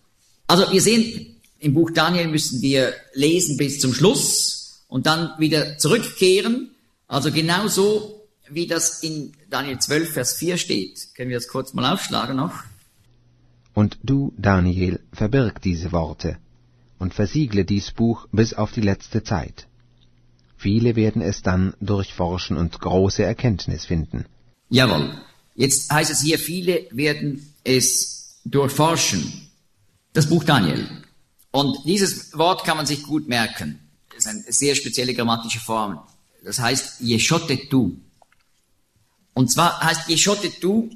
Also 0.45 0.71
wir 0.71 0.81
sehen, 0.83 1.32
im 1.63 1.73
Buch 1.73 1.91
Daniel 1.91 2.27
müssen 2.27 2.61
wir 2.61 2.93
lesen 3.13 3.55
bis 3.55 3.79
zum 3.79 3.93
Schluss 3.93 4.83
und 4.89 5.05
dann 5.05 5.31
wieder 5.39 5.77
zurückkehren. 5.77 6.71
Also 7.07 7.31
genauso 7.31 8.21
wie 8.49 8.67
das 8.67 9.01
in 9.01 9.31
Daniel 9.49 9.79
12, 9.79 10.11
Vers 10.11 10.33
4 10.33 10.57
steht. 10.57 11.15
Können 11.15 11.29
wir 11.29 11.37
das 11.37 11.47
kurz 11.47 11.73
mal 11.73 11.93
aufschlagen 11.93 12.35
noch? 12.35 12.53
Und 13.73 13.97
du, 14.03 14.33
Daniel, 14.37 14.99
verbirg 15.13 15.61
diese 15.61 15.93
Worte 15.93 16.37
und 16.99 17.13
versiegle 17.13 17.63
dies 17.63 17.91
Buch 17.91 18.27
bis 18.33 18.53
auf 18.53 18.73
die 18.73 18.81
letzte 18.81 19.23
Zeit. 19.23 19.67
Viele 20.57 20.97
werden 20.97 21.21
es 21.21 21.43
dann 21.43 21.75
durchforschen 21.79 22.57
und 22.57 22.79
große 22.79 23.23
Erkenntnis 23.23 23.85
finden. 23.85 24.25
Jawohl. 24.69 25.17
Jetzt 25.55 25.91
heißt 25.91 26.11
es 26.11 26.21
hier, 26.21 26.39
viele 26.39 26.87
werden 26.91 27.53
es 27.63 28.41
durchforschen. 28.43 29.49
Das 30.11 30.27
Buch 30.27 30.43
Daniel. 30.43 31.02
Und 31.53 31.77
dieses 31.85 32.35
Wort 32.35 32.63
kann 32.63 32.77
man 32.77 32.87
sich 32.87 33.03
gut 33.03 33.27
merken. 33.27 33.79
Das 34.09 34.25
ist 34.25 34.27
eine 34.27 34.43
sehr 34.47 34.75
spezielle 34.75 35.13
grammatische 35.13 35.59
Form. 35.59 35.99
Das 36.43 36.57
heißt 36.57 36.99
Yeshotetu. 37.01 37.91
Und 39.35 39.51
zwar 39.51 39.79
heißt 39.79 40.09
Yeshotetu 40.09 40.89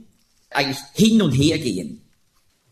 eigentlich 0.50 0.80
hin 0.94 1.22
und 1.22 1.34
her 1.34 1.60
gehen. 1.60 2.02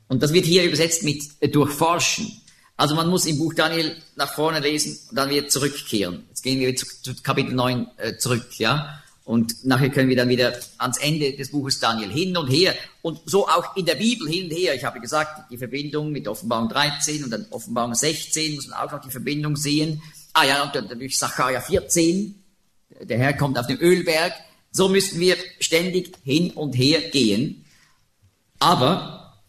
Und 0.07 0.23
das 0.23 0.33
wird 0.33 0.45
hier 0.45 0.63
übersetzt 0.63 1.03
mit 1.03 1.23
durchforschen. 1.53 2.41
Also 2.75 2.95
man 2.95 3.07
muss 3.07 3.27
im 3.27 3.37
Buch 3.37 3.53
Daniel 3.53 3.95
nach 4.15 4.33
vorne 4.33 4.59
lesen 4.59 4.97
und 5.09 5.15
dann 5.15 5.29
wieder 5.29 5.47
zurückkehren. 5.47 6.25
Jetzt 6.29 6.41
gehen 6.41 6.59
wir 6.59 6.75
zu, 6.75 6.87
zu 7.03 7.13
Kapitel 7.21 7.53
9 7.53 7.87
äh, 7.97 8.17
zurück, 8.17 8.47
ja. 8.57 8.99
Und 9.25 9.65
nachher 9.65 9.89
können 9.89 10.07
wir 10.07 10.15
dann 10.15 10.29
wieder 10.29 10.53
ans 10.77 10.99
Ende 10.99 11.33
des 11.33 11.49
Buches 11.49 11.79
Daniel 11.79 12.11
hin 12.11 12.37
und 12.37 12.47
her. 12.47 12.75
Und 13.01 13.19
so 13.25 13.47
auch 13.47 13.75
in 13.75 13.85
der 13.85 13.95
Bibel 13.95 14.29
hin 14.29 14.45
und 14.45 14.51
her. 14.51 14.75
Ich 14.75 14.83
habe 14.83 14.99
gesagt, 14.99 15.51
die 15.51 15.57
Verbindung 15.57 16.11
mit 16.11 16.27
Offenbarung 16.27 16.69
13 16.69 17.23
und 17.23 17.31
dann 17.31 17.47
Offenbarung 17.49 17.95
16 17.95 18.53
muss 18.53 18.67
man 18.67 18.79
auch 18.79 18.91
noch 18.91 19.01
die 19.01 19.09
Verbindung 19.09 19.57
sehen. 19.57 20.01
Ah 20.33 20.45
ja, 20.45 20.63
und 20.63 20.75
dann 20.75 20.85
natürlich 20.85 21.17
Sacharja 21.17 21.59
14. 21.59 22.35
Der 23.01 23.17
Herr 23.17 23.33
kommt 23.33 23.57
auf 23.57 23.65
dem 23.65 23.79
Ölberg. 23.81 24.33
So 24.71 24.89
müssen 24.89 25.19
wir 25.19 25.37
ständig 25.59 26.15
hin 26.23 26.51
und 26.51 26.73
her 26.73 27.01
gehen. 27.09 27.65
Aber 28.59 29.41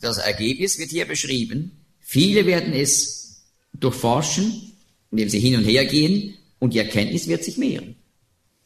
das 0.00 0.18
Ergebnis 0.18 0.76
wird 0.78 0.90
hier 0.90 1.06
beschrieben. 1.06 1.84
Viele 2.00 2.46
werden 2.46 2.72
es 2.72 3.44
durchforschen, 3.74 4.72
indem 5.12 5.28
sie 5.28 5.38
hin 5.38 5.56
und 5.56 5.64
her 5.64 5.84
gehen, 5.84 6.34
und 6.58 6.74
die 6.74 6.78
Erkenntnis 6.78 7.28
wird 7.28 7.44
sich 7.44 7.56
mehren. 7.56 7.94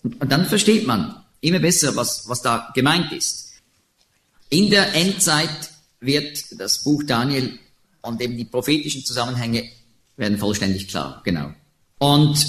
Und 0.04 0.30
dann 0.30 0.46
versteht 0.46 0.86
man 0.86 1.24
immer 1.40 1.58
besser, 1.58 1.96
was, 1.96 2.28
was 2.28 2.42
da 2.42 2.70
gemeint 2.74 3.12
ist. 3.12 3.54
In 4.50 4.70
der 4.70 4.94
Endzeit 4.94 5.70
wird 6.00 6.60
das 6.60 6.84
Buch 6.84 7.02
Daniel 7.04 7.58
und 8.02 8.20
eben 8.20 8.36
die 8.36 8.44
prophetischen 8.44 9.04
Zusammenhänge 9.04 9.68
werden 10.16 10.38
vollständig 10.38 10.88
klar, 10.88 11.22
genau. 11.24 11.52
Und 11.98 12.46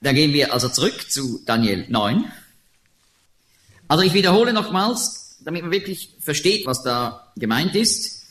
da 0.00 0.12
gehen 0.12 0.32
wir 0.32 0.52
also 0.52 0.68
zurück 0.68 1.10
zu 1.10 1.40
Daniel 1.46 1.86
9. 1.88 2.30
Also 3.88 4.02
ich 4.02 4.12
wiederhole 4.12 4.52
nochmals, 4.52 5.38
damit 5.40 5.62
man 5.62 5.70
wirklich 5.70 6.16
versteht, 6.20 6.66
was 6.66 6.82
da 6.82 7.32
gemeint 7.36 7.74
ist. 7.74 8.22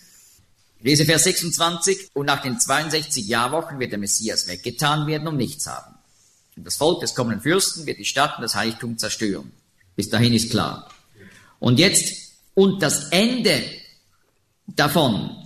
Ich 0.79 0.83
lese 0.83 1.05
Vers 1.05 1.23
26. 1.23 2.09
Und 2.13 2.25
nach 2.25 2.41
den 2.41 2.59
62 2.59 3.27
Jahrwochen 3.27 3.79
wird 3.79 3.91
der 3.91 3.99
Messias 3.99 4.47
weggetan 4.47 5.07
werden 5.07 5.27
und 5.27 5.37
nichts 5.37 5.65
haben. 5.67 5.92
Und 6.55 6.65
das 6.65 6.75
Volk 6.75 7.01
des 7.01 7.15
kommenden 7.15 7.41
Fürsten 7.41 7.85
wird 7.85 7.99
die 7.99 8.05
Stadt 8.05 8.37
und 8.37 8.43
das 8.43 8.55
Heiligtum 8.55 8.97
zerstören. 8.97 9.51
Bis 9.95 10.09
dahin 10.09 10.33
ist 10.33 10.51
klar. 10.51 10.89
Und 11.59 11.79
jetzt, 11.79 12.13
und 12.53 12.81
das 12.81 13.09
Ende 13.09 13.63
davon, 14.67 15.43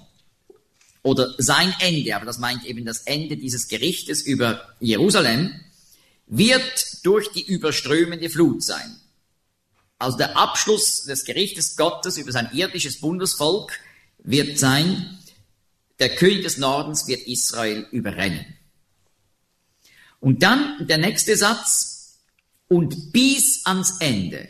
oder 1.04 1.34
sein 1.38 1.74
Ende, 1.80 2.15
aber 2.15 2.26
das 2.26 2.39
meint 2.39 2.65
eben 2.65 2.86
das 2.86 3.00
Ende 3.02 3.38
dieses 3.38 3.67
Gerichtes 3.67 4.22
über 4.22 4.74
Jerusalem, 4.80 5.54
wird 6.28 7.06
durch 7.06 7.32
die 7.32 7.46
überströmende 7.46 8.30
Flut 8.30 8.62
sein. 8.63 8.98
Also 10.00 10.17
der 10.17 10.38
Abschluss 10.38 11.04
des 11.04 11.24
Gerichtes 11.24 11.78
Gottes 11.78 12.17
über 12.17 12.32
sein 12.32 12.50
irdisches 12.54 13.00
Bundesvolk 13.00 13.72
wird 14.20 14.60
sein, 14.60 15.17
der 16.00 16.15
König 16.15 16.43
des 16.43 16.58
Nordens 16.58 17.08
wird 17.08 17.22
Israel 17.22 17.88
überrennen. 17.91 18.57
Und 20.19 20.43
dann 20.43 20.88
der 20.88 20.97
nächste 20.97 21.36
Satz, 21.36 21.97
und 22.67 23.13
bis 23.13 23.65
ans 23.65 23.97
Ende 23.99 24.49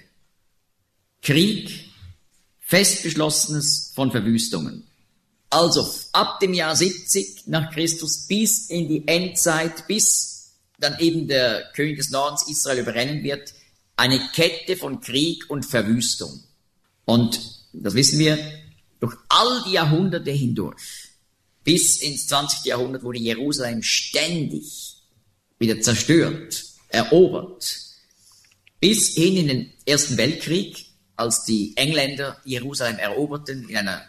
Krieg, 1.21 1.85
festgeschlossenes 2.59 3.91
von 3.95 4.11
Verwüstungen. 4.11 4.83
Also 5.49 5.89
ab 6.11 6.39
dem 6.39 6.53
Jahr 6.53 6.75
70 6.75 7.47
nach 7.47 7.71
Christus 7.73 8.27
bis 8.27 8.69
in 8.69 8.87
die 8.87 9.07
Endzeit, 9.07 9.87
bis 9.87 10.51
dann 10.79 10.99
eben 10.99 11.27
der 11.27 11.71
König 11.73 11.97
des 11.97 12.09
Nordens 12.09 12.47
Israel 12.47 12.79
überrennen 12.79 13.23
wird, 13.23 13.53
eine 13.95 14.19
Kette 14.33 14.77
von 14.77 14.99
Krieg 14.99 15.49
und 15.49 15.65
Verwüstung. 15.65 16.43
Und 17.05 17.39
das 17.73 17.93
wissen 17.93 18.19
wir 18.19 18.37
durch 18.99 19.15
all 19.29 19.63
die 19.65 19.73
Jahrhunderte 19.73 20.31
hindurch. 20.31 20.81
Bis 21.63 21.97
ins 21.97 22.27
20. 22.27 22.65
Jahrhundert 22.65 23.03
wurde 23.03 23.19
Jerusalem 23.19 23.81
ständig 23.81 24.86
wieder 25.59 25.81
zerstört, 25.81 26.63
erobert. 26.89 27.79
Bis 28.79 29.15
hin 29.15 29.37
in 29.37 29.47
den 29.47 29.73
Ersten 29.85 30.17
Weltkrieg, 30.17 30.85
als 31.15 31.45
die 31.45 31.75
Engländer 31.75 32.37
Jerusalem 32.45 32.99
eroberten 32.99 33.67
in 33.69 33.77
einer 33.77 34.03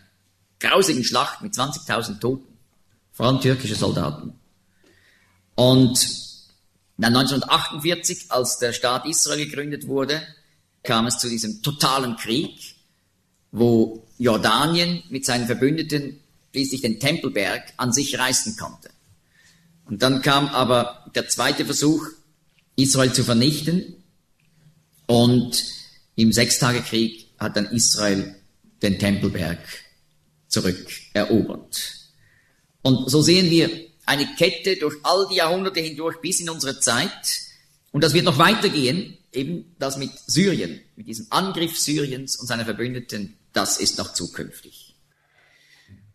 grausigen 0.60 1.04
Schlacht 1.04 1.40
mit 1.40 1.54
20.000 1.54 2.20
Toten, 2.20 2.58
vor 3.12 3.26
allem 3.26 3.40
türkische 3.40 3.74
Soldaten. 3.74 4.34
Und 5.54 5.98
dann 6.98 7.16
1948, 7.16 8.26
als 8.30 8.58
der 8.58 8.72
Staat 8.72 9.06
Israel 9.06 9.46
gegründet 9.46 9.86
wurde, 9.86 10.20
kam 10.82 11.06
es 11.06 11.18
zu 11.18 11.28
diesem 11.28 11.62
totalen 11.62 12.16
Krieg, 12.16 12.76
wo 13.52 14.06
Jordanien 14.18 15.02
mit 15.08 15.24
seinen 15.24 15.46
Verbündeten 15.46 16.20
schließlich 16.52 16.82
den 16.82 17.00
Tempelberg 17.00 17.72
an 17.76 17.92
sich 17.92 18.18
reißen 18.18 18.56
konnte. 18.56 18.90
Und 19.88 20.02
dann 20.02 20.22
kam 20.22 20.48
aber 20.48 21.10
der 21.14 21.28
zweite 21.28 21.64
Versuch, 21.64 22.06
Israel 22.76 23.12
zu 23.12 23.24
vernichten. 23.24 24.04
Und 25.06 25.64
im 26.14 26.32
Sechstagekrieg 26.32 27.28
hat 27.38 27.56
dann 27.56 27.66
Israel 27.70 28.36
den 28.82 28.98
Tempelberg 28.98 29.58
zurückerobert. 30.48 31.94
Und 32.82 33.10
so 33.10 33.22
sehen 33.22 33.50
wir 33.50 33.70
eine 34.04 34.26
Kette 34.36 34.76
durch 34.76 34.96
all 35.02 35.26
die 35.30 35.36
Jahrhunderte 35.36 35.80
hindurch 35.80 36.20
bis 36.20 36.40
in 36.40 36.50
unsere 36.50 36.80
Zeit. 36.80 37.40
Und 37.90 38.04
das 38.04 38.14
wird 38.14 38.24
noch 38.24 38.38
weitergehen, 38.38 39.16
eben 39.32 39.74
das 39.78 39.96
mit 39.96 40.10
Syrien, 40.26 40.80
mit 40.96 41.06
diesem 41.06 41.26
Angriff 41.30 41.78
Syriens 41.78 42.36
und 42.36 42.46
seiner 42.46 42.64
Verbündeten, 42.64 43.38
das 43.52 43.78
ist 43.78 43.98
noch 43.98 44.12
zukünftig. 44.12 44.94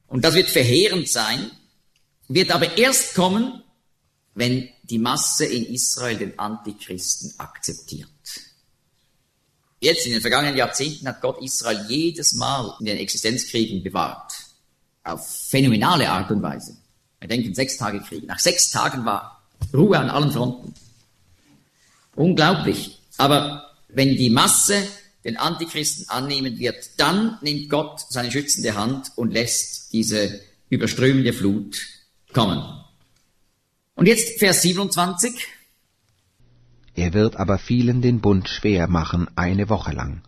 Und 0.08 0.24
das 0.24 0.36
wird 0.36 0.50
verheerend 0.50 1.10
sein, 1.10 1.52
wird 2.28 2.52
aber 2.52 2.78
erst 2.78 3.16
kommen, 3.16 3.63
wenn 4.36 4.70
die 4.84 5.00
Masse 5.00 5.46
in 5.46 5.66
Israel 5.66 6.18
den 6.18 6.40
Antichristen 6.40 7.34
akzeptiert. 7.38 8.10
Jetzt 9.80 10.06
in 10.06 10.14
den 10.14 10.22
vergangenen 10.22 10.56
Jahrzehnten 10.56 11.08
hat 11.08 11.22
Gott 11.22 11.42
Israel 11.42 11.86
jedes 11.90 12.34
Mal 12.34 12.76
in 12.80 12.86
den 12.86 12.98
Existenzkriegen 12.98 13.84
bewahrt. 13.84 14.32
Auf 15.04 15.28
phänomenale 15.50 16.10
Art 16.10 16.32
und 16.32 16.42
Weise. 16.42 16.78
Wir 17.20 17.28
denken 17.28 17.54
Sechstagekrieg. 17.54 18.26
Nach 18.26 18.40
sechs 18.40 18.72
Tagen 18.72 19.06
war 19.06 19.44
Ruhe 19.74 20.00
an 20.00 20.10
allen 20.10 20.32
Fronten. 20.32 20.74
Unglaublich. 22.16 22.98
Aber 23.18 23.72
wenn 23.90 24.16
die 24.16 24.30
Masse 24.30 24.88
den 25.24 25.38
Antichristen 25.38 26.10
annehmen 26.10 26.58
wird, 26.60 26.92
dann 26.98 27.38
nimmt 27.42 27.70
Gott 27.70 28.02
seine 28.10 28.32
schützende 28.32 28.76
Hand 28.76 29.12
und 29.16 29.32
lässt 29.32 29.94
diese 29.94 30.42
überströmende 30.70 31.34
Flut 31.34 31.82
kommen. 32.34 32.83
Und 33.96 34.08
jetzt 34.08 34.40
Vers 34.40 34.62
27. 34.62 35.48
Er 36.96 37.14
wird 37.14 37.36
aber 37.38 37.58
vielen 37.58 38.02
den 38.02 38.22
Bund 38.22 38.50
schwer 38.50 38.88
machen 38.88 39.28
eine 39.36 39.70
Woche 39.70 39.94
lang. 39.94 40.22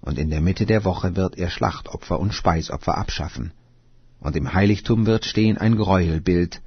Und 0.00 0.18
in 0.18 0.30
der 0.30 0.40
Mitte 0.40 0.66
der 0.66 0.84
Woche 0.84 1.16
wird 1.16 1.36
er 1.38 1.50
Schlachtopfer 1.50 2.18
und 2.18 2.34
Speisopfer 2.34 2.96
abschaffen. 2.96 3.52
Und 4.20 4.36
im 4.36 4.52
Heiligtum 4.52 5.06
wird 5.06 5.24
stehen 5.24 5.58
ein 5.58 5.76
Gräuelbild, 5.76 6.60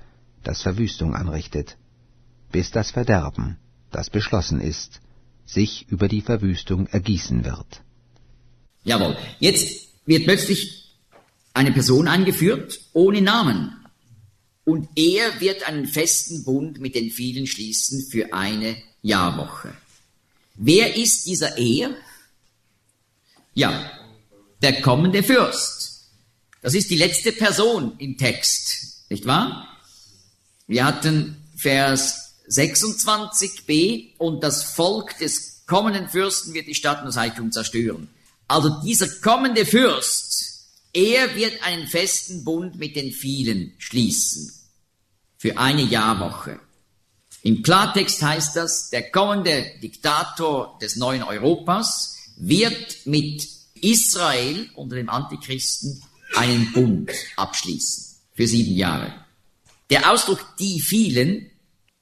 das 0.44 0.62
Verwüstung 0.62 1.16
anrichtet, 1.16 1.78
bis 2.52 2.72
das 2.72 2.92
Verderben 2.92 3.58
das 3.92 4.10
beschlossen 4.10 4.62
ist, 4.62 5.02
sich 5.46 5.88
über 5.90 6.08
die 6.08 6.22
Verwüstung 6.22 6.88
ergießen 6.88 7.44
wird. 7.46 7.84
Jawohl. 8.84 9.18
Jetzt 9.40 9.90
wird 10.06 10.24
plötzlich 10.24 10.96
eine 11.54 11.72
Person 11.72 12.08
eingeführt 12.08 12.80
ohne 12.94 13.22
Namen. 13.22 13.81
Und 14.64 14.90
er 14.96 15.40
wird 15.40 15.64
einen 15.68 15.88
festen 15.88 16.44
Bund 16.44 16.80
mit 16.80 16.96
den 16.96 17.10
vielen 17.10 17.48
schließen 17.48 18.08
für 18.10 18.34
eine 18.34 18.76
Jahrwoche. 19.02 19.74
Wer 20.56 20.96
ist 20.96 21.26
dieser 21.26 21.58
Er? 21.58 21.96
Ja, 23.54 23.92
der 24.62 24.82
kommende 24.82 25.24
Fürst. 25.24 26.02
Das 26.62 26.76
ist 26.76 26.92
die 26.92 26.98
letzte 26.98 27.32
Person 27.32 27.96
im 27.98 28.18
Text, 28.18 29.10
nicht 29.10 29.26
wahr? 29.26 29.68
Wir 30.68 30.86
hatten 30.86 31.36
Vers 31.56 32.36
26b 32.50 34.18
und 34.18 34.44
das 34.44 34.64
Volk 34.64 35.18
des 35.18 35.66
kommenden 35.66 36.08
Fürsten 36.10 36.54
wird 36.54 36.68
die 36.68 36.76
Stadt 36.76 37.00
und 37.00 37.08
das 37.08 37.18
Heiligtum 37.18 37.52
zerstören. 37.52 38.10
Also 38.48 38.82
dieser 38.82 39.08
kommende 39.22 39.66
Fürst, 39.66 40.31
er 40.94 41.36
wird 41.36 41.64
einen 41.64 41.88
festen 41.88 42.44
Bund 42.44 42.78
mit 42.78 42.96
den 42.96 43.12
vielen 43.12 43.74
schließen. 43.78 44.52
Für 45.38 45.58
eine 45.58 45.84
Jahrwoche. 45.84 46.60
Im 47.44 47.64
Klartext 47.64 48.22
heißt 48.22 48.56
das, 48.56 48.90
der 48.90 49.10
kommende 49.10 49.66
Diktator 49.82 50.78
des 50.80 50.96
neuen 50.96 51.24
Europas 51.24 52.16
wird 52.38 53.06
mit 53.06 53.48
Israel 53.82 54.70
unter 54.76 54.96
dem 54.96 55.10
Antichristen 55.10 56.04
einen 56.36 56.72
Bund 56.72 57.12
abschließen. 57.36 58.16
Für 58.34 58.48
sieben 58.48 58.76
Jahre. 58.76 59.14
Der 59.90 60.12
Ausdruck 60.12 60.56
die 60.60 60.80
vielen 60.80 61.50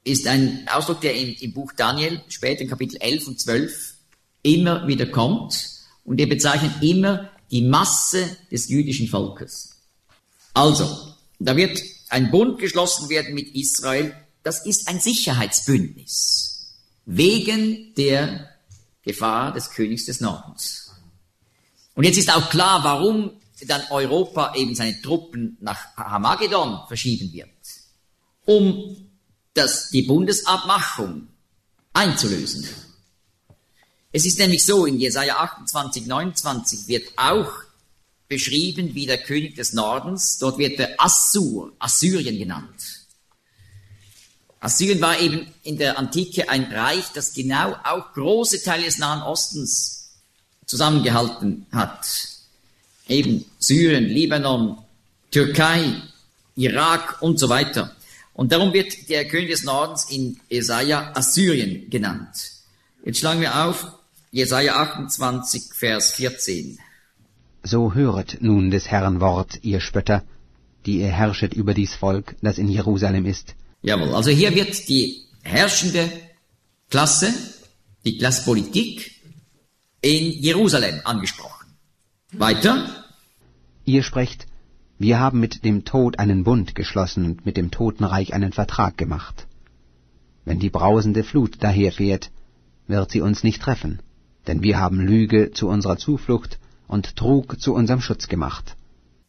ist 0.04 0.26
ein 0.26 0.66
Ausdruck, 0.68 1.00
der 1.00 1.14
im, 1.14 1.34
im 1.40 1.52
Buch 1.52 1.72
Daniel 1.76 2.22
später 2.28 2.62
in 2.62 2.68
Kapitel 2.68 2.96
11 3.00 3.26
und 3.26 3.40
12 3.40 3.94
immer 4.42 4.86
wieder 4.86 5.06
kommt 5.06 5.70
und 6.04 6.20
er 6.20 6.26
bezeichnet 6.26 6.82
immer 6.82 7.29
die 7.50 7.62
Masse 7.62 8.36
des 8.50 8.68
jüdischen 8.68 9.08
Volkes. 9.08 9.76
Also, 10.54 11.14
da 11.38 11.56
wird 11.56 11.80
ein 12.08 12.30
Bund 12.30 12.58
geschlossen 12.58 13.08
werden 13.08 13.34
mit 13.34 13.54
Israel, 13.54 14.14
das 14.42 14.66
ist 14.66 14.88
ein 14.88 15.00
Sicherheitsbündnis 15.00 16.50
wegen 17.06 17.94
der 17.94 18.48
Gefahr 19.02 19.52
des 19.52 19.70
Königs 19.70 20.06
des 20.06 20.20
Nordens. 20.20 20.92
Und 21.94 22.04
jetzt 22.04 22.18
ist 22.18 22.34
auch 22.34 22.50
klar, 22.50 22.84
warum 22.84 23.32
dann 23.66 23.82
Europa 23.90 24.54
eben 24.54 24.74
seine 24.74 25.00
Truppen 25.02 25.58
nach 25.60 25.96
Hamagedon 25.96 26.80
verschieben 26.88 27.32
wird, 27.32 27.50
um 28.46 29.10
das, 29.54 29.90
die 29.90 30.02
Bundesabmachung 30.02 31.28
einzulösen. 31.92 32.66
Es 34.12 34.26
ist 34.26 34.38
nämlich 34.38 34.64
so, 34.64 34.86
in 34.86 34.98
Jesaja 34.98 35.36
28, 35.36 36.06
29 36.06 36.88
wird 36.88 37.12
auch 37.16 37.52
beschrieben 38.26 38.94
wie 38.94 39.06
der 39.06 39.18
König 39.18 39.54
des 39.54 39.72
Nordens. 39.72 40.38
Dort 40.38 40.58
wird 40.58 40.80
der 40.80 41.00
Assur, 41.00 41.72
Assyrien 41.78 42.36
genannt. 42.36 43.06
Assyrien 44.58 45.00
war 45.00 45.18
eben 45.20 45.52
in 45.62 45.78
der 45.78 45.96
Antike 45.96 46.48
ein 46.48 46.64
Reich, 46.64 47.04
das 47.14 47.34
genau 47.34 47.76
auch 47.84 48.12
große 48.12 48.62
Teile 48.62 48.84
des 48.84 48.98
Nahen 48.98 49.22
Ostens 49.22 50.20
zusammengehalten 50.66 51.66
hat. 51.72 52.06
Eben 53.08 53.44
Syrien, 53.58 54.04
Libanon, 54.04 54.78
Türkei, 55.30 56.02
Irak 56.56 57.22
und 57.22 57.38
so 57.38 57.48
weiter. 57.48 57.94
Und 58.34 58.50
darum 58.50 58.72
wird 58.72 59.08
der 59.08 59.26
König 59.28 59.50
des 59.50 59.64
Nordens 59.64 60.10
in 60.10 60.40
Jesaja 60.48 61.12
Assyrien 61.14 61.88
genannt. 61.90 62.52
Jetzt 63.04 63.20
schlagen 63.20 63.40
wir 63.40 63.64
auf 63.64 63.99
Jesaja 64.32 64.76
28, 64.76 65.74
Vers 65.74 66.12
14. 66.12 66.78
So 67.64 67.94
höret 67.94 68.38
nun 68.40 68.70
des 68.70 68.86
Herrn 68.86 69.20
Wort, 69.20 69.58
ihr 69.62 69.80
Spötter, 69.80 70.22
die 70.86 71.00
ihr 71.00 71.08
herrschet 71.08 71.52
über 71.52 71.74
dies 71.74 71.96
Volk, 71.96 72.36
das 72.40 72.56
in 72.56 72.68
Jerusalem 72.68 73.26
ist. 73.26 73.56
Jawohl, 73.82 74.14
also 74.14 74.30
hier 74.30 74.54
wird 74.54 74.88
die 74.88 75.24
herrschende 75.42 76.08
Klasse, 76.90 77.34
die 78.04 78.18
Klasse 78.18 78.44
Politik 78.44 79.10
in 80.00 80.30
Jerusalem 80.30 81.00
angesprochen. 81.02 81.66
Weiter. 82.30 83.04
Ihr 83.84 84.04
sprecht, 84.04 84.46
wir 84.96 85.18
haben 85.18 85.40
mit 85.40 85.64
dem 85.64 85.84
Tod 85.84 86.20
einen 86.20 86.44
Bund 86.44 86.76
geschlossen 86.76 87.24
und 87.24 87.46
mit 87.46 87.56
dem 87.56 87.72
Totenreich 87.72 88.32
einen 88.32 88.52
Vertrag 88.52 88.96
gemacht. 88.96 89.48
Wenn 90.44 90.60
die 90.60 90.70
brausende 90.70 91.24
Flut 91.24 91.60
daherfährt, 91.64 92.30
wird 92.86 93.10
sie 93.10 93.22
uns 93.22 93.42
nicht 93.42 93.60
treffen 93.60 94.00
denn 94.50 94.64
wir 94.64 94.80
haben 94.80 94.98
Lüge 94.98 95.52
zu 95.52 95.68
unserer 95.68 95.96
Zuflucht 95.96 96.58
und 96.88 97.14
Trug 97.14 97.60
zu 97.60 97.72
unserem 97.72 98.00
Schutz 98.00 98.26
gemacht. 98.26 98.74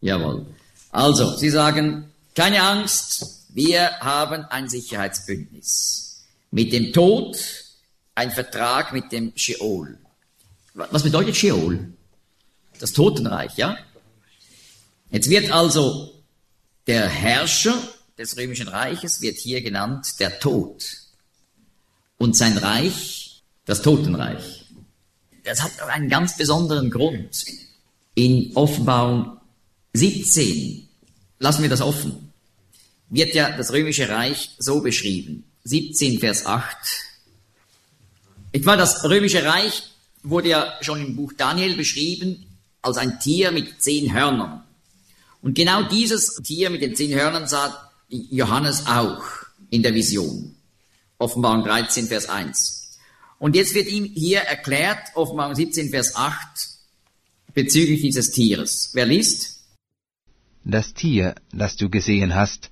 Jawohl. 0.01 0.47
Also, 0.89 1.37
Sie 1.37 1.51
sagen, 1.51 2.11
keine 2.35 2.63
Angst, 2.63 3.45
wir 3.49 3.99
haben 3.99 4.45
ein 4.45 4.67
Sicherheitsbündnis. 4.67 6.23
Mit 6.49 6.73
dem 6.73 6.91
Tod 6.91 7.37
ein 8.15 8.31
Vertrag 8.31 8.93
mit 8.93 9.11
dem 9.11 9.31
Sheol. 9.35 9.99
Was 10.73 11.03
bedeutet 11.03 11.35
Sheol? 11.35 11.93
Das 12.79 12.91
Totenreich, 12.91 13.55
ja? 13.57 13.77
Jetzt 15.11 15.29
wird 15.29 15.51
also 15.51 16.15
der 16.87 17.07
Herrscher 17.07 17.77
des 18.17 18.37
römischen 18.37 18.69
Reiches 18.69 19.21
wird 19.21 19.37
hier 19.37 19.61
genannt 19.61 20.19
der 20.19 20.39
Tod. 20.39 20.83
Und 22.17 22.35
sein 22.35 22.57
Reich, 22.57 23.43
das 23.65 23.83
Totenreich 23.83 24.60
das 25.43 25.63
hat 25.63 25.81
einen 25.81 26.09
ganz 26.09 26.37
besonderen 26.37 26.89
Grund. 26.89 27.43
In 28.15 28.55
Offenbarung 28.55 29.37
17, 29.93 30.87
lassen 31.39 31.61
wir 31.61 31.69
das 31.69 31.81
offen, 31.81 32.31
wird 33.09 33.33
ja 33.33 33.55
das 33.55 33.71
römische 33.71 34.09
Reich 34.09 34.51
so 34.57 34.81
beschrieben. 34.81 35.43
17, 35.63 36.19
Vers 36.19 36.45
8. 36.45 36.75
Etwa 38.53 38.75
das 38.75 39.03
römische 39.03 39.43
Reich 39.45 39.83
wurde 40.23 40.49
ja 40.49 40.77
schon 40.81 41.01
im 41.01 41.15
Buch 41.15 41.33
Daniel 41.37 41.75
beschrieben 41.75 42.45
als 42.81 42.97
ein 42.97 43.19
Tier 43.19 43.51
mit 43.51 43.81
zehn 43.81 44.13
Hörnern. 44.13 44.63
Und 45.41 45.55
genau 45.55 45.83
dieses 45.83 46.35
Tier 46.43 46.69
mit 46.69 46.81
den 46.81 46.95
zehn 46.95 47.13
Hörnern 47.13 47.47
sah 47.47 47.91
Johannes 48.09 48.87
auch 48.87 49.23
in 49.69 49.83
der 49.83 49.93
Vision. 49.93 50.55
Offenbarung 51.17 51.63
13, 51.63 52.07
Vers 52.07 52.27
1. 52.27 52.80
Und 53.41 53.55
jetzt 53.55 53.73
wird 53.73 53.87
ihm 53.87 54.03
hier 54.03 54.41
erklärt, 54.41 54.99
Offenbarung 55.15 55.55
17, 55.55 55.89
Vers 55.89 56.15
8, 56.15 56.37
bezüglich 57.55 58.01
dieses 58.01 58.29
Tieres. 58.29 58.91
Wer 58.93 59.07
liest? 59.07 59.63
Das 60.63 60.93
Tier, 60.93 61.33
das 61.51 61.75
du 61.75 61.89
gesehen 61.89 62.35
hast, 62.35 62.69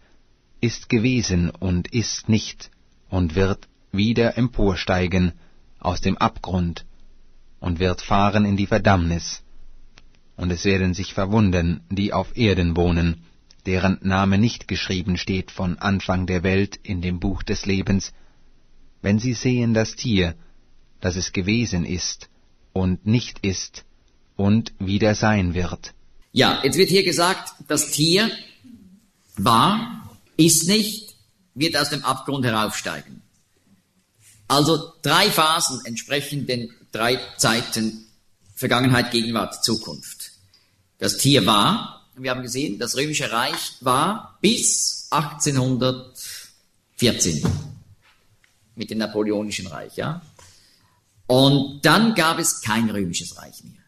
ist 0.61 0.87
gewesen 0.87 1.49
und 1.49 1.91
ist 1.91 2.29
nicht 2.29 2.69
und 3.09 3.33
wird 3.33 3.67
wieder 3.91 4.37
emporsteigen 4.37 5.31
aus 5.79 6.01
dem 6.01 6.19
Abgrund 6.19 6.85
und 7.59 7.79
wird 7.79 8.03
fahren 8.03 8.45
in 8.45 8.55
die 8.55 8.67
Verdammnis. 8.67 9.41
Und 10.35 10.51
es 10.51 10.65
werden 10.65 10.93
sich 10.93 11.15
verwundern, 11.15 11.81
die 11.89 12.13
auf 12.13 12.37
Erden 12.37 12.77
wohnen, 12.77 13.23
deren 13.65 13.97
Name 14.03 14.37
nicht 14.37 14.67
geschrieben 14.67 15.17
steht 15.17 15.49
von 15.49 15.79
Anfang 15.79 16.27
der 16.27 16.43
Welt 16.43 16.79
in 16.83 17.01
dem 17.01 17.19
Buch 17.19 17.41
des 17.41 17.65
Lebens, 17.65 18.13
wenn 19.01 19.17
sie 19.17 19.33
sehen 19.33 19.73
das 19.73 19.95
Tier, 19.95 20.35
dass 21.01 21.15
es 21.15 21.31
gewesen 21.31 21.85
ist 21.85 22.29
und 22.73 23.05
nicht 23.05 23.45
ist 23.45 23.83
und 24.35 24.73
wieder 24.79 25.15
sein 25.15 25.53
wird. 25.53 25.93
Ja, 26.31 26.61
jetzt 26.63 26.77
wird 26.77 26.89
hier 26.89 27.03
gesagt, 27.03 27.53
das 27.67 27.91
Tier 27.91 28.31
war, 29.37 30.09
ist 30.37 30.67
nicht, 30.67 31.15
wird 31.55 31.75
aus 31.75 31.89
dem 31.89 32.05
Abgrund 32.05 32.45
heraufsteigen. 32.45 33.21
Also 34.47 34.93
drei 35.01 35.29
Phasen 35.29 35.83
entsprechen 35.85 36.47
den 36.47 36.71
drei 36.91 37.19
Zeiten 37.37 38.05
Vergangenheit, 38.55 39.11
Gegenwart, 39.11 39.63
Zukunft. 39.63 40.31
Das 40.97 41.17
Tier 41.17 41.45
war, 41.45 42.07
wir 42.17 42.31
haben 42.31 42.41
gesehen, 42.41 42.79
das 42.79 42.97
römische 42.97 43.31
Reich 43.31 43.73
war 43.79 44.37
bis 44.41 45.07
1814 45.11 47.43
mit 48.75 48.89
dem 48.89 48.97
napoleonischen 48.97 49.67
Reich, 49.67 49.95
ja. 49.95 50.21
Und 51.29 51.85
dann 51.85 52.15
gab 52.15 52.39
es 52.39 52.59
kein 52.59 52.89
römisches 52.89 53.37
Reich 53.37 53.63
mehr. 53.63 53.83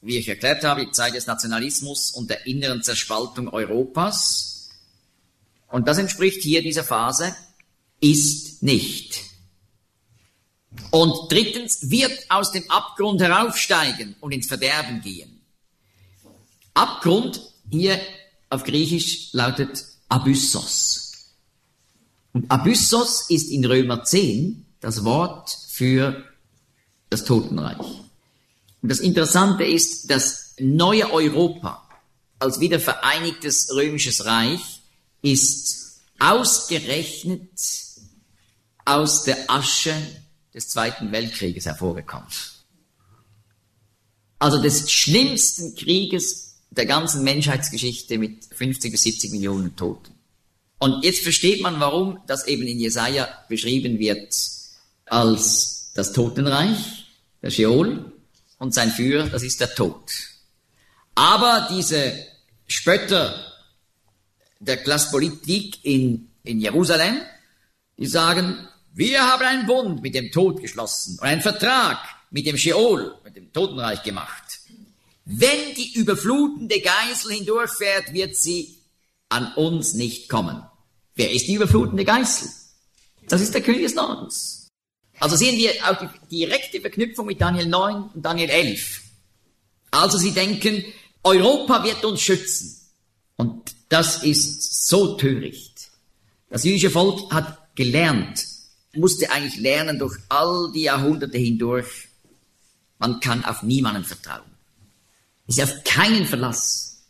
Wie 0.00 0.16
ich 0.16 0.26
erklärt 0.26 0.64
habe, 0.64 0.86
die 0.86 0.90
Zeit 0.90 1.14
des 1.14 1.26
Nationalismus 1.26 2.12
und 2.12 2.30
der 2.30 2.46
inneren 2.46 2.82
Zerspaltung 2.82 3.50
Europas. 3.50 4.70
Und 5.70 5.86
das 5.86 5.98
entspricht 5.98 6.42
hier 6.42 6.62
dieser 6.62 6.84
Phase, 6.84 7.36
ist 8.00 8.62
nicht. 8.62 9.20
Und 10.90 11.30
drittens 11.30 11.90
wird 11.90 12.18
aus 12.30 12.52
dem 12.52 12.70
Abgrund 12.70 13.20
heraufsteigen 13.20 14.16
und 14.20 14.32
ins 14.32 14.46
Verderben 14.46 15.02
gehen. 15.02 15.42
Abgrund 16.72 17.42
hier 17.70 18.00
auf 18.48 18.64
Griechisch 18.64 19.34
lautet 19.34 19.84
Abyssos. 20.08 21.34
Und 22.32 22.50
Abyssos 22.50 23.28
ist 23.28 23.50
in 23.50 23.66
Römer 23.66 24.04
10 24.04 24.64
das 24.80 25.04
Wort 25.04 25.54
für 25.68 26.24
das 27.10 27.24
Totenreich. 27.24 27.78
Und 28.82 28.90
das 28.90 29.00
Interessante 29.00 29.64
ist, 29.64 30.10
das 30.10 30.54
neue 30.58 31.10
Europa 31.12 31.88
als 32.38 32.60
wiedervereinigtes 32.60 33.74
römisches 33.74 34.24
Reich 34.24 34.82
ist 35.22 36.00
ausgerechnet 36.18 37.50
aus 38.84 39.24
der 39.24 39.50
Asche 39.50 39.94
des 40.54 40.68
Zweiten 40.68 41.12
Weltkrieges 41.12 41.66
hervorgekommen. 41.66 42.28
Also 44.38 44.62
des 44.62 44.90
schlimmsten 44.90 45.74
Krieges 45.74 46.60
der 46.70 46.86
ganzen 46.86 47.24
Menschheitsgeschichte 47.24 48.18
mit 48.18 48.44
50 48.54 48.92
bis 48.92 49.02
70 49.02 49.32
Millionen 49.32 49.74
Toten. 49.74 50.12
Und 50.78 51.04
jetzt 51.04 51.22
versteht 51.22 51.60
man, 51.60 51.80
warum 51.80 52.20
das 52.26 52.46
eben 52.46 52.62
in 52.62 52.78
Jesaja 52.78 53.28
beschrieben 53.48 53.98
wird 53.98 54.32
als 55.06 55.77
das 55.98 56.12
Totenreich, 56.12 57.08
der 57.42 57.50
Sheol, 57.50 58.12
und 58.58 58.72
sein 58.72 58.92
Führer, 58.92 59.28
das 59.30 59.42
ist 59.42 59.60
der 59.60 59.74
Tod. 59.74 60.12
Aber 61.16 61.66
diese 61.72 62.14
Spötter 62.68 63.52
der 64.60 64.76
Klasspolitik 64.76 65.84
in, 65.84 66.30
in 66.44 66.60
Jerusalem, 66.60 67.16
die 67.98 68.06
sagen, 68.06 68.68
wir 68.94 69.26
haben 69.26 69.42
einen 69.42 69.66
Bund 69.66 70.00
mit 70.00 70.14
dem 70.14 70.30
Tod 70.30 70.60
geschlossen 70.60 71.18
und 71.18 71.24
einen 71.24 71.42
Vertrag 71.42 71.98
mit 72.30 72.46
dem 72.46 72.56
Sheol, 72.56 73.16
mit 73.24 73.34
dem 73.34 73.52
Totenreich 73.52 74.04
gemacht. 74.04 74.60
Wenn 75.24 75.74
die 75.76 75.94
überflutende 75.94 76.80
Geisel 76.80 77.32
hindurchfährt, 77.32 78.12
wird 78.12 78.36
sie 78.36 78.78
an 79.30 79.52
uns 79.54 79.94
nicht 79.94 80.28
kommen. 80.28 80.62
Wer 81.16 81.32
ist 81.32 81.48
die 81.48 81.54
überflutende 81.54 82.04
Geißel? 82.04 82.48
Das 83.28 83.40
ist 83.40 83.52
der 83.52 83.62
König 83.62 83.82
des 83.82 83.96
Nordens. 83.96 84.57
Also 85.20 85.36
sehen 85.36 85.56
wir 85.58 85.72
auch 85.84 85.96
die 85.98 86.38
direkte 86.38 86.80
Verknüpfung 86.80 87.26
mit 87.26 87.40
Daniel 87.40 87.66
9 87.66 88.10
und 88.14 88.24
Daniel 88.24 88.50
11. 88.50 89.02
Also 89.90 90.18
sie 90.18 90.32
denken, 90.32 90.84
Europa 91.22 91.82
wird 91.84 92.04
uns 92.04 92.20
schützen. 92.20 92.76
Und 93.36 93.74
das 93.88 94.22
ist 94.22 94.88
so 94.88 95.16
töricht. 95.16 95.90
Das 96.50 96.64
jüdische 96.64 96.90
Volk 96.90 97.32
hat 97.32 97.74
gelernt, 97.74 98.44
musste 98.94 99.30
eigentlich 99.30 99.58
lernen 99.60 99.98
durch 99.98 100.16
all 100.28 100.70
die 100.72 100.82
Jahrhunderte 100.82 101.38
hindurch, 101.38 102.08
man 102.98 103.20
kann 103.20 103.44
auf 103.44 103.62
niemanden 103.62 104.04
vertrauen. 104.04 104.50
Ist 105.46 105.62
auf 105.62 105.84
keinen 105.84 106.26
Verlass. 106.26 107.04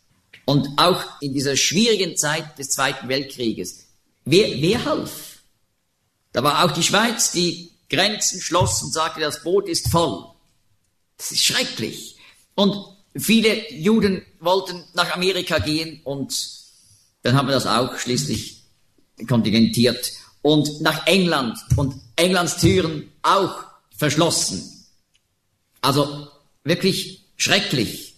Und 0.45 0.67
auch 0.77 1.03
in 1.21 1.33
dieser 1.33 1.55
schwierigen 1.55 2.15
Zeit 2.15 2.57
des 2.57 2.69
Zweiten 2.69 3.07
Weltkrieges 3.07 3.85
Wer, 4.25 4.61
wer 4.61 4.85
half? 4.85 5.39
Da 6.33 6.43
war 6.43 6.63
auch 6.63 6.71
die 6.71 6.83
Schweiz, 6.83 7.31
die 7.31 7.71
Grenzen 7.89 8.41
schloss 8.41 8.81
und 8.83 8.93
sagte, 8.93 9.19
das 9.19 9.43
Boot 9.43 9.67
ist 9.67 9.89
voll. 9.89 10.25
Das 11.17 11.31
ist 11.31 11.43
schrecklich. 11.43 12.17
Und 12.55 12.75
viele 13.15 13.71
Juden 13.73 14.25
wollten 14.39 14.83
nach 14.93 15.13
Amerika 15.13 15.59
gehen 15.59 16.01
und 16.03 16.33
dann 17.23 17.35
haben 17.35 17.47
wir 17.47 17.55
das 17.55 17.65
auch 17.65 17.97
schließlich 17.97 18.63
kontingentiert. 19.27 20.13
Und 20.41 20.81
nach 20.81 21.05
England 21.05 21.57
und 21.75 21.95
Englands 22.15 22.57
Türen 22.57 23.11
auch 23.21 23.63
verschlossen. 23.97 24.85
Also 25.81 26.29
wirklich 26.63 27.25
schrecklich. 27.35 28.15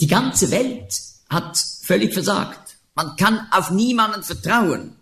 Die 0.00 0.06
ganze 0.06 0.50
Welt 0.50 1.00
hat 1.30 1.58
völlig 1.82 2.12
versagt. 2.12 2.76
Man 2.94 3.16
kann 3.16 3.46
auf 3.50 3.70
niemanden 3.70 4.22
vertrauen. 4.22 4.96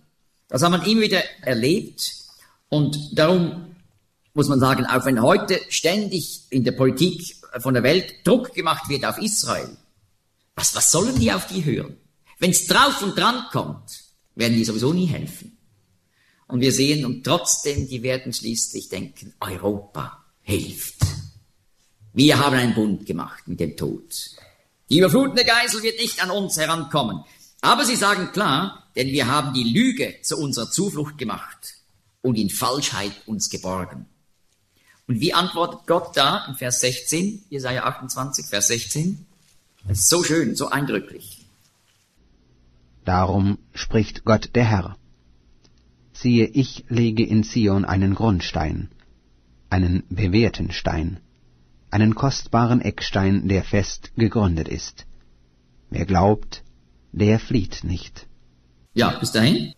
Das 0.48 0.62
hat 0.62 0.70
man 0.70 0.84
immer 0.84 1.02
wieder 1.02 1.22
erlebt 1.42 2.14
und 2.68 3.18
darum 3.18 3.73
muss 4.34 4.48
man 4.48 4.60
sagen, 4.60 4.84
auch 4.84 5.04
wenn 5.06 5.22
heute 5.22 5.60
ständig 5.68 6.42
in 6.50 6.64
der 6.64 6.72
Politik 6.72 7.36
von 7.60 7.74
der 7.74 7.84
Welt 7.84 8.14
Druck 8.24 8.52
gemacht 8.52 8.88
wird 8.88 9.04
auf 9.04 9.18
Israel, 9.18 9.76
was, 10.56 10.74
was 10.74 10.90
sollen 10.90 11.18
die 11.18 11.32
auf 11.32 11.46
die 11.46 11.64
hören? 11.64 11.96
Wenn 12.38 12.50
es 12.50 12.66
drauf 12.66 13.00
und 13.02 13.16
dran 13.16 13.44
kommt, 13.50 13.90
werden 14.34 14.54
die 14.54 14.64
sowieso 14.64 14.92
nie 14.92 15.06
helfen. 15.06 15.56
Und 16.46 16.60
wir 16.60 16.72
sehen, 16.72 17.04
und 17.04 17.24
trotzdem, 17.24 17.88
die 17.88 18.02
werden 18.02 18.32
schließlich 18.32 18.88
denken, 18.88 19.32
Europa 19.40 20.24
hilft. 20.42 20.98
Wir 22.12 22.38
haben 22.38 22.56
einen 22.56 22.74
Bund 22.74 23.06
gemacht 23.06 23.48
mit 23.48 23.60
dem 23.60 23.76
Tod. 23.76 24.36
Die 24.90 24.98
überflutende 24.98 25.44
Geisel 25.44 25.82
wird 25.82 25.98
nicht 25.98 26.22
an 26.22 26.30
uns 26.30 26.56
herankommen. 26.56 27.24
Aber 27.60 27.84
sie 27.84 27.96
sagen 27.96 28.30
klar, 28.32 28.90
denn 28.94 29.08
wir 29.08 29.26
haben 29.26 29.54
die 29.54 29.64
Lüge 29.64 30.16
zu 30.22 30.36
unserer 30.36 30.70
Zuflucht 30.70 31.18
gemacht 31.18 31.76
und 32.20 32.36
in 32.36 32.50
Falschheit 32.50 33.12
uns 33.26 33.48
geborgen. 33.48 34.06
Und 35.06 35.20
wie 35.20 35.34
antwortet 35.34 35.86
Gott 35.86 36.16
da 36.16 36.46
in 36.48 36.54
Vers 36.54 36.80
16, 36.80 37.44
Jesaja 37.50 37.84
28, 37.84 38.46
Vers 38.46 38.68
16? 38.68 39.26
Das 39.86 39.98
ist 39.98 40.08
so 40.08 40.22
schön, 40.24 40.56
so 40.56 40.68
eindrücklich. 40.68 41.46
Darum 43.04 43.58
spricht 43.74 44.24
Gott 44.24 44.50
der 44.54 44.64
Herr. 44.64 44.96
Siehe, 46.14 46.46
ich 46.46 46.84
lege 46.88 47.24
in 47.24 47.44
Zion 47.44 47.84
einen 47.84 48.14
Grundstein, 48.14 48.88
einen 49.68 50.04
bewährten 50.08 50.72
Stein, 50.72 51.20
einen 51.90 52.14
kostbaren 52.14 52.80
Eckstein, 52.80 53.46
der 53.48 53.62
fest 53.62 54.12
gegründet 54.16 54.68
ist. 54.68 55.06
Wer 55.90 56.06
glaubt, 56.06 56.62
der 57.12 57.38
flieht 57.38 57.84
nicht. 57.84 58.26
Ja, 58.94 59.18
bis 59.18 59.32
dahin. 59.32 59.74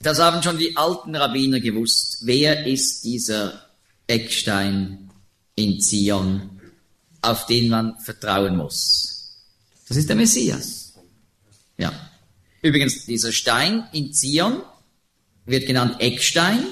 Das 0.00 0.20
haben 0.20 0.42
schon 0.42 0.58
die 0.58 0.76
alten 0.76 1.14
Rabbiner 1.14 1.60
gewusst. 1.60 2.22
Wer 2.24 2.66
ist 2.66 3.04
dieser 3.04 3.64
Eckstein 4.06 5.10
in 5.54 5.80
Zion, 5.80 6.60
auf 7.22 7.46
den 7.46 7.68
man 7.68 7.98
vertrauen 8.00 8.56
muss? 8.56 9.14
Das 9.88 9.96
ist 9.96 10.08
der 10.08 10.16
Messias. 10.16 10.94
Ja. 11.76 11.92
Übrigens, 12.62 13.06
dieser 13.06 13.32
Stein 13.32 13.86
in 13.92 14.12
Zion 14.12 14.62
wird 15.44 15.66
genannt 15.66 15.96
Eckstein 16.00 16.64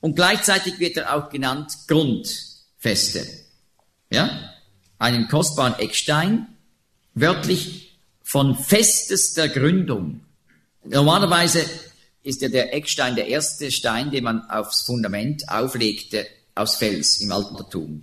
und 0.00 0.16
gleichzeitig 0.16 0.78
wird 0.78 0.96
er 0.96 1.14
auch 1.14 1.30
genannt 1.30 1.72
Grundfeste. 1.86 3.26
Ja? 4.10 4.50
Einen 4.98 5.28
kostbaren 5.28 5.78
Eckstein, 5.78 6.46
wörtlich 7.14 7.98
von 8.22 8.56
festester 8.56 9.48
Gründung. 9.48 10.20
Normalerweise 10.84 11.64
ist 12.22 12.40
ja 12.40 12.48
der 12.48 12.74
Eckstein 12.74 13.14
der 13.14 13.28
erste 13.28 13.70
Stein, 13.70 14.10
den 14.10 14.24
man 14.24 14.48
aufs 14.50 14.82
Fundament 14.82 15.48
auflegte, 15.48 16.26
aus 16.54 16.76
Fels 16.76 17.20
im 17.20 17.32
Altertum. 17.32 18.02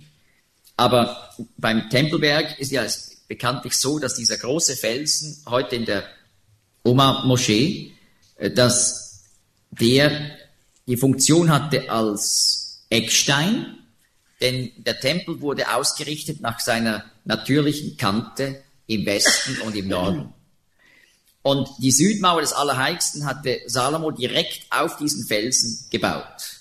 Aber 0.76 1.30
beim 1.56 1.88
Tempelberg 1.90 2.58
ist 2.58 2.72
ja 2.72 2.86
bekanntlich 3.28 3.74
so, 3.76 3.98
dass 3.98 4.14
dieser 4.14 4.36
große 4.36 4.76
Felsen 4.76 5.42
heute 5.46 5.76
in 5.76 5.84
der 5.84 6.04
Oma-Moschee, 6.84 7.92
äh, 8.36 8.50
dass 8.50 9.24
der 9.70 10.36
die 10.86 10.96
Funktion 10.96 11.50
hatte 11.50 11.90
als 11.90 12.84
Eckstein, 12.90 13.78
denn 14.40 14.72
der 14.76 14.98
Tempel 14.98 15.40
wurde 15.40 15.72
ausgerichtet 15.72 16.40
nach 16.40 16.58
seiner 16.58 17.04
natürlichen 17.24 17.96
Kante 17.96 18.62
im 18.86 19.06
Westen 19.06 19.60
und 19.62 19.76
im 19.76 19.88
Norden. 19.88 20.34
Und 21.42 21.68
die 21.78 21.90
Südmauer 21.90 22.40
des 22.40 22.52
Allerheiligsten 22.52 23.24
hatte 23.24 23.60
Salomo 23.66 24.10
direkt 24.10 24.66
auf 24.70 24.96
diesen 24.96 25.26
Felsen 25.26 25.86
gebaut. 25.90 26.60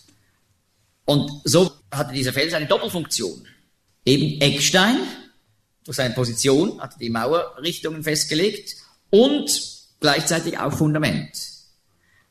Und 1.06 1.42
so 1.44 1.72
hatte 1.92 2.14
dieser 2.14 2.34
Felsen 2.34 2.56
eine 2.56 2.68
Doppelfunktion. 2.68 3.48
Eben 4.06 4.42
Eckstein, 4.42 4.98
durch 5.84 5.98
seine 5.98 6.14
Position 6.14 6.82
hatte 6.82 7.00
die 7.00 7.10
Mauerrichtungen 7.10 8.04
festgelegt 8.04 8.76
und 9.10 9.50
gleichzeitig 10.00 10.58
auch 10.58 10.74
Fundament. 10.74 11.32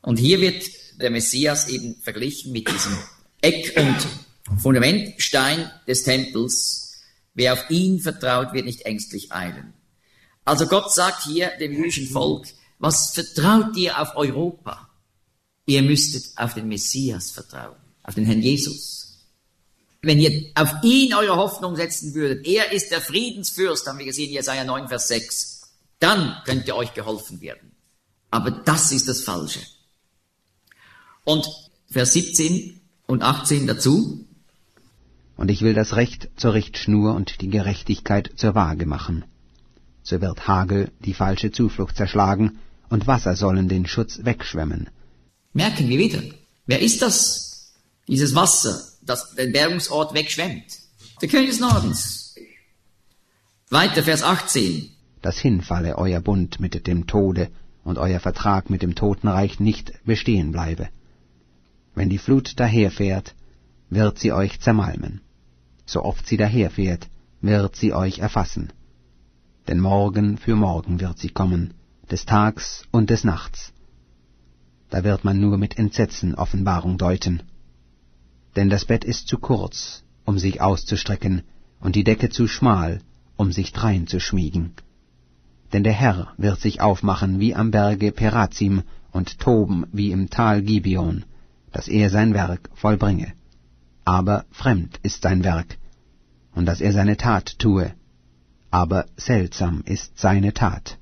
Und 0.03 0.19
hier 0.19 0.41
wird 0.41 0.65
der 1.01 1.11
Messias 1.11 1.69
eben 1.69 1.97
verglichen 2.03 2.53
mit 2.53 2.69
diesem 2.69 2.97
Eck- 3.41 3.77
und 3.77 4.61
Fundamentstein 4.61 5.71
des 5.87 6.03
Tempels. 6.03 7.03
Wer 7.35 7.55
auf 7.55 7.71
ihn 7.71 8.01
vertraut, 8.01 8.53
wird 8.53 8.67
nicht 8.67 8.83
ängstlich 8.83 9.33
eilen. 9.33 9.73
Also 10.45 10.67
Gott 10.67 10.93
sagt 10.93 11.25
hier 11.25 11.51
dem 11.59 11.73
jüdischen 11.73 12.09
Volk, 12.09 12.47
was 12.79 13.13
vertraut 13.13 13.77
ihr 13.77 14.01
auf 14.01 14.17
Europa? 14.17 14.89
Ihr 15.67 15.83
müsstet 15.83 16.37
auf 16.37 16.55
den 16.55 16.69
Messias 16.69 17.31
vertrauen, 17.31 17.77
auf 18.03 18.15
den 18.15 18.25
Herrn 18.25 18.43
Jesus. 18.43 19.10
Wenn 20.03 20.19
ihr 20.19 20.51
auf 20.55 20.75
ihn 20.83 21.13
eure 21.15 21.37
Hoffnung 21.37 21.77
setzen 21.77 22.15
würdet, 22.15 22.47
er 22.47 22.73
ist 22.73 22.91
der 22.91 23.01
Friedensfürst, 23.01 23.87
haben 23.87 23.99
wir 23.99 24.07
gesehen, 24.07 24.31
Jesaja 24.31 24.65
9, 24.65 24.89
Vers 24.89 25.09
6, 25.09 25.61
dann 25.99 26.37
könnte 26.45 26.75
euch 26.75 26.95
geholfen 26.95 27.41
werden. 27.41 27.73
Aber 28.31 28.51
das 28.51 28.93
ist 28.93 29.09
das 29.09 29.21
Falsche. 29.21 29.61
Und 31.25 31.47
Vers 31.91 32.13
17 32.15 32.81
und 33.07 33.23
18 33.23 33.67
dazu. 33.67 34.27
Und 35.37 35.51
ich 35.51 35.63
will 35.63 35.75
das 35.75 35.97
Recht 35.97 36.31
zur 36.37 36.55
Richtschnur 36.55 37.15
und 37.15 37.41
die 37.41 37.51
Gerechtigkeit 37.51 38.31
zur 38.37 38.55
Waage 38.55 38.87
machen 38.87 39.25
so 40.03 40.21
wird 40.21 40.49
Hagel 40.49 40.91
die 41.05 41.15
falsche 41.15 41.51
Zuflucht 41.51 41.97
zerschlagen 41.97 42.59
und 42.89 43.07
Wasser 43.07 43.37
sollen 43.37 43.69
den 43.69 43.87
Schutz 43.87 44.21
wegschwemmen. 44.25 44.91
Merken 45.53 45.89
wir 45.89 45.99
wieder. 45.99 46.21
Wer 46.67 46.81
ist 46.81 47.03
das? 47.03 47.73
Dieses 48.09 48.35
Wasser, 48.35 48.83
dass 49.03 49.35
der 49.35 49.47
Bergungsort 49.47 50.15
wegschwemmt. 50.15 50.79
Der 51.21 51.29
König 51.29 51.51
des 51.51 51.61
Nordens. 51.61 52.35
Weiter, 53.71 54.03
Vers 54.03 54.23
18. 54.23 54.91
Dass 55.23 55.39
hinfalle 55.39 55.97
euer 55.99 56.21
Bund 56.21 56.61
mit 56.61 56.87
dem 56.87 57.07
Tode 57.07 57.51
und 57.85 57.99
euer 57.99 58.21
Vertrag 58.21 58.71
mit 58.71 58.83
dem 58.83 58.95
Totenreich 58.95 59.61
nicht 59.61 59.93
bestehen 60.05 60.53
bleibe. 60.53 60.89
Wenn 61.95 62.09
die 62.09 62.19
Flut 62.19 62.59
daherfährt, 62.59 63.35
wird 63.91 64.19
sie 64.19 64.33
euch 64.33 64.61
zermalmen. 64.61 65.21
So 65.87 66.03
oft 66.05 66.27
sie 66.27 66.37
daherfährt, 66.37 67.09
wird 67.41 67.77
sie 67.77 67.93
euch 67.93 68.19
erfassen. 68.21 68.73
Denn 69.69 69.81
morgen 69.81 70.39
für 70.39 70.57
morgen 70.57 71.01
wird 71.01 71.19
sie 71.19 71.31
kommen, 71.31 71.75
des 72.11 72.25
Tags 72.27 72.85
und 72.91 73.11
des 73.11 73.25
Nachts. 73.25 73.73
Da 74.89 75.05
wird 75.05 75.25
man 75.25 75.41
nur 75.41 75.59
mit 75.59 75.79
Entsetzen 75.79 76.35
Offenbarung 76.35 76.99
deuten. 76.99 77.43
Denn 78.57 78.69
das 78.69 78.85
Bett 78.85 79.05
ist 79.05 79.29
zu 79.29 79.39
kurz, 79.39 80.03
um 80.25 80.39
sich 80.39 80.61
auszustrecken, 80.61 81.43
und 81.81 81.97
die 81.97 82.05
Decke 82.05 82.29
zu 82.29 82.47
schmal, 82.47 83.01
um 83.37 83.53
sich 83.53 83.73
drein 83.73 84.07
zu 84.07 84.21
schmiegen. 84.21 84.75
Denn 85.73 85.85
der 85.85 85.93
Herr 85.93 86.33
wird 86.37 86.61
sich 86.61 86.81
aufmachen 86.81 87.41
wie 87.41 87.55
am 87.55 87.71
Berge 87.71 88.13
Perazim 88.13 88.83
und 89.13 89.39
toben 89.39 89.87
wie 89.93 90.11
im 90.11 90.29
Tal 90.29 90.63
Gibeon, 90.63 91.25
dass 91.73 91.89
er 91.89 92.11
sein 92.11 92.35
Werk 92.35 92.69
vollbringe. 92.75 93.33
Aber 94.05 94.45
fremd 94.51 94.99
ist 95.03 95.23
sein 95.23 95.45
Werk, 95.45 95.79
und 96.55 96.67
dass 96.67 96.81
er 96.81 96.93
seine 96.93 97.17
Tat 97.17 97.59
tue, 97.59 97.95
aber 98.71 99.07
seltsam 99.17 99.83
ist 99.85 100.19
seine 100.19 100.53
Tat. 100.53 100.99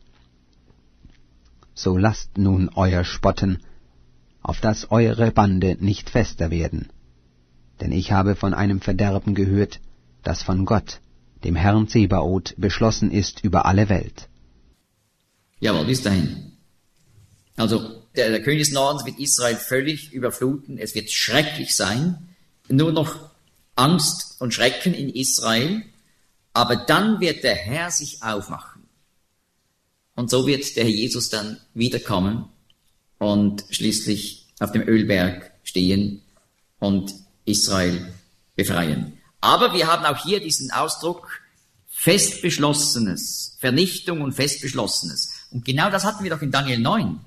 So 1.74 1.96
lasst 1.96 2.36
nun 2.38 2.70
euer 2.74 3.04
Spotten, 3.04 3.58
auf 4.42 4.60
dass 4.60 4.90
eure 4.90 5.30
Bande 5.30 5.76
nicht 5.80 6.10
fester 6.10 6.50
werden. 6.50 6.88
Denn 7.80 7.92
ich 7.92 8.12
habe 8.12 8.34
von 8.34 8.54
einem 8.54 8.80
Verderben 8.80 9.34
gehört, 9.34 9.80
das 10.22 10.42
von 10.42 10.64
Gott, 10.64 11.00
dem 11.44 11.54
Herrn 11.54 11.88
Zebaoth, 11.88 12.54
beschlossen 12.56 13.10
ist 13.10 13.44
über 13.44 13.66
alle 13.66 13.88
Welt. 13.88 14.28
Jawohl, 15.60 15.86
bis 15.86 16.02
dahin. 16.02 16.52
Also, 17.56 18.02
der, 18.14 18.30
der 18.30 18.42
König 18.42 18.60
des 18.60 18.72
Nordens 18.72 19.04
wird 19.04 19.18
Israel 19.18 19.56
völlig 19.56 20.12
überfluten. 20.12 20.78
Es 20.78 20.94
wird 20.94 21.10
schrecklich 21.10 21.74
sein. 21.74 22.28
Nur 22.68 22.92
noch 22.92 23.30
Angst 23.74 24.40
und 24.40 24.54
Schrecken 24.54 24.94
in 24.94 25.08
Israel. 25.08 25.82
Aber 26.52 26.76
dann 26.76 27.20
wird 27.20 27.44
der 27.44 27.54
Herr 27.54 27.90
sich 27.90 28.22
aufmachen. 28.22 28.82
Und 30.14 30.30
so 30.30 30.46
wird 30.46 30.76
der 30.76 30.84
Herr 30.84 30.90
Jesus 30.90 31.28
dann 31.28 31.58
wiederkommen 31.74 32.46
und 33.18 33.64
schließlich 33.70 34.46
auf 34.58 34.72
dem 34.72 34.82
Ölberg 34.82 35.52
stehen 35.62 36.22
und 36.80 37.14
Israel 37.48 38.12
befreien. 38.54 39.18
Aber 39.40 39.72
wir 39.72 39.86
haben 39.86 40.04
auch 40.04 40.22
hier 40.22 40.40
diesen 40.40 40.70
Ausdruck 40.70 41.28
festbeschlossenes, 41.88 43.56
Vernichtung 43.58 44.20
und 44.20 44.32
festbeschlossenes. 44.32 45.30
Und 45.50 45.64
genau 45.64 45.90
das 45.90 46.04
hatten 46.04 46.22
wir 46.22 46.30
doch 46.30 46.42
in 46.42 46.50
Daniel 46.50 46.78
9. 46.78 47.18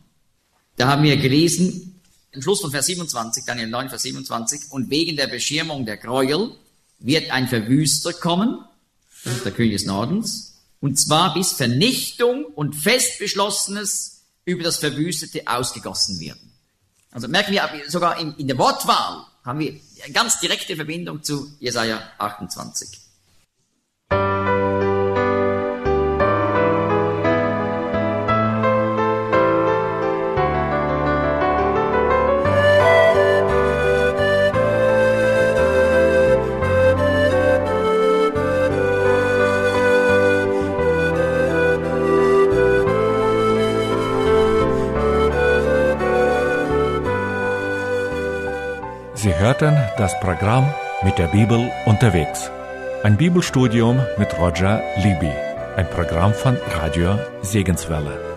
Da 0.78 0.88
haben 0.88 1.04
wir 1.04 1.18
gelesen, 1.18 2.02
im 2.32 2.42
Schluss 2.42 2.62
von 2.62 2.72
Vers 2.72 2.86
27, 2.86 3.44
Daniel 3.46 3.68
9, 3.68 3.90
Vers 3.90 4.04
27, 4.04 4.72
und 4.72 4.90
wegen 4.90 5.18
der 5.18 5.28
Beschirmung 5.28 5.86
der 5.86 5.98
Gräuel 5.98 6.56
wird 7.00 7.32
ein 7.32 7.48
Verwüster 7.50 8.14
kommen, 8.14 8.64
der 9.44 9.52
König 9.52 9.74
des 9.74 9.86
Nordens, 9.86 10.62
und 10.80 10.98
zwar 11.00 11.34
bis 11.34 11.52
Vernichtung 11.52 12.46
und 12.46 12.76
Festbeschlossenes 12.76 14.22
über 14.46 14.64
das 14.64 14.78
Verwüstete 14.78 15.44
ausgegossen 15.46 16.20
werden. 16.20 16.52
Also 17.12 17.28
merken 17.28 17.52
wir 17.52 17.70
sogar 17.88 18.20
in, 18.20 18.34
in 18.36 18.48
der 18.48 18.58
Wortwahl 18.58 19.26
haben 19.44 19.60
wir 19.60 19.80
eine 20.04 20.14
ganz 20.14 20.40
direkte 20.40 20.76
Verbindung 20.76 21.24
zu 21.24 21.52
Jesaja 21.60 22.02
28. 22.18 23.11
Sie 49.22 49.36
hörten 49.36 49.78
das 49.98 50.20
Programm 50.20 50.66
mit 51.04 51.20
der 51.20 51.28
Bibel 51.28 51.70
unterwegs. 51.86 52.50
Ein 53.04 53.18
Bibelstudium 53.18 54.00
mit 54.18 54.36
Roger 54.40 54.82
Libby. 54.98 55.32
Ein 55.76 55.88
Programm 55.92 56.34
von 56.34 56.58
Radio 56.74 57.20
Segenswelle. 57.44 58.31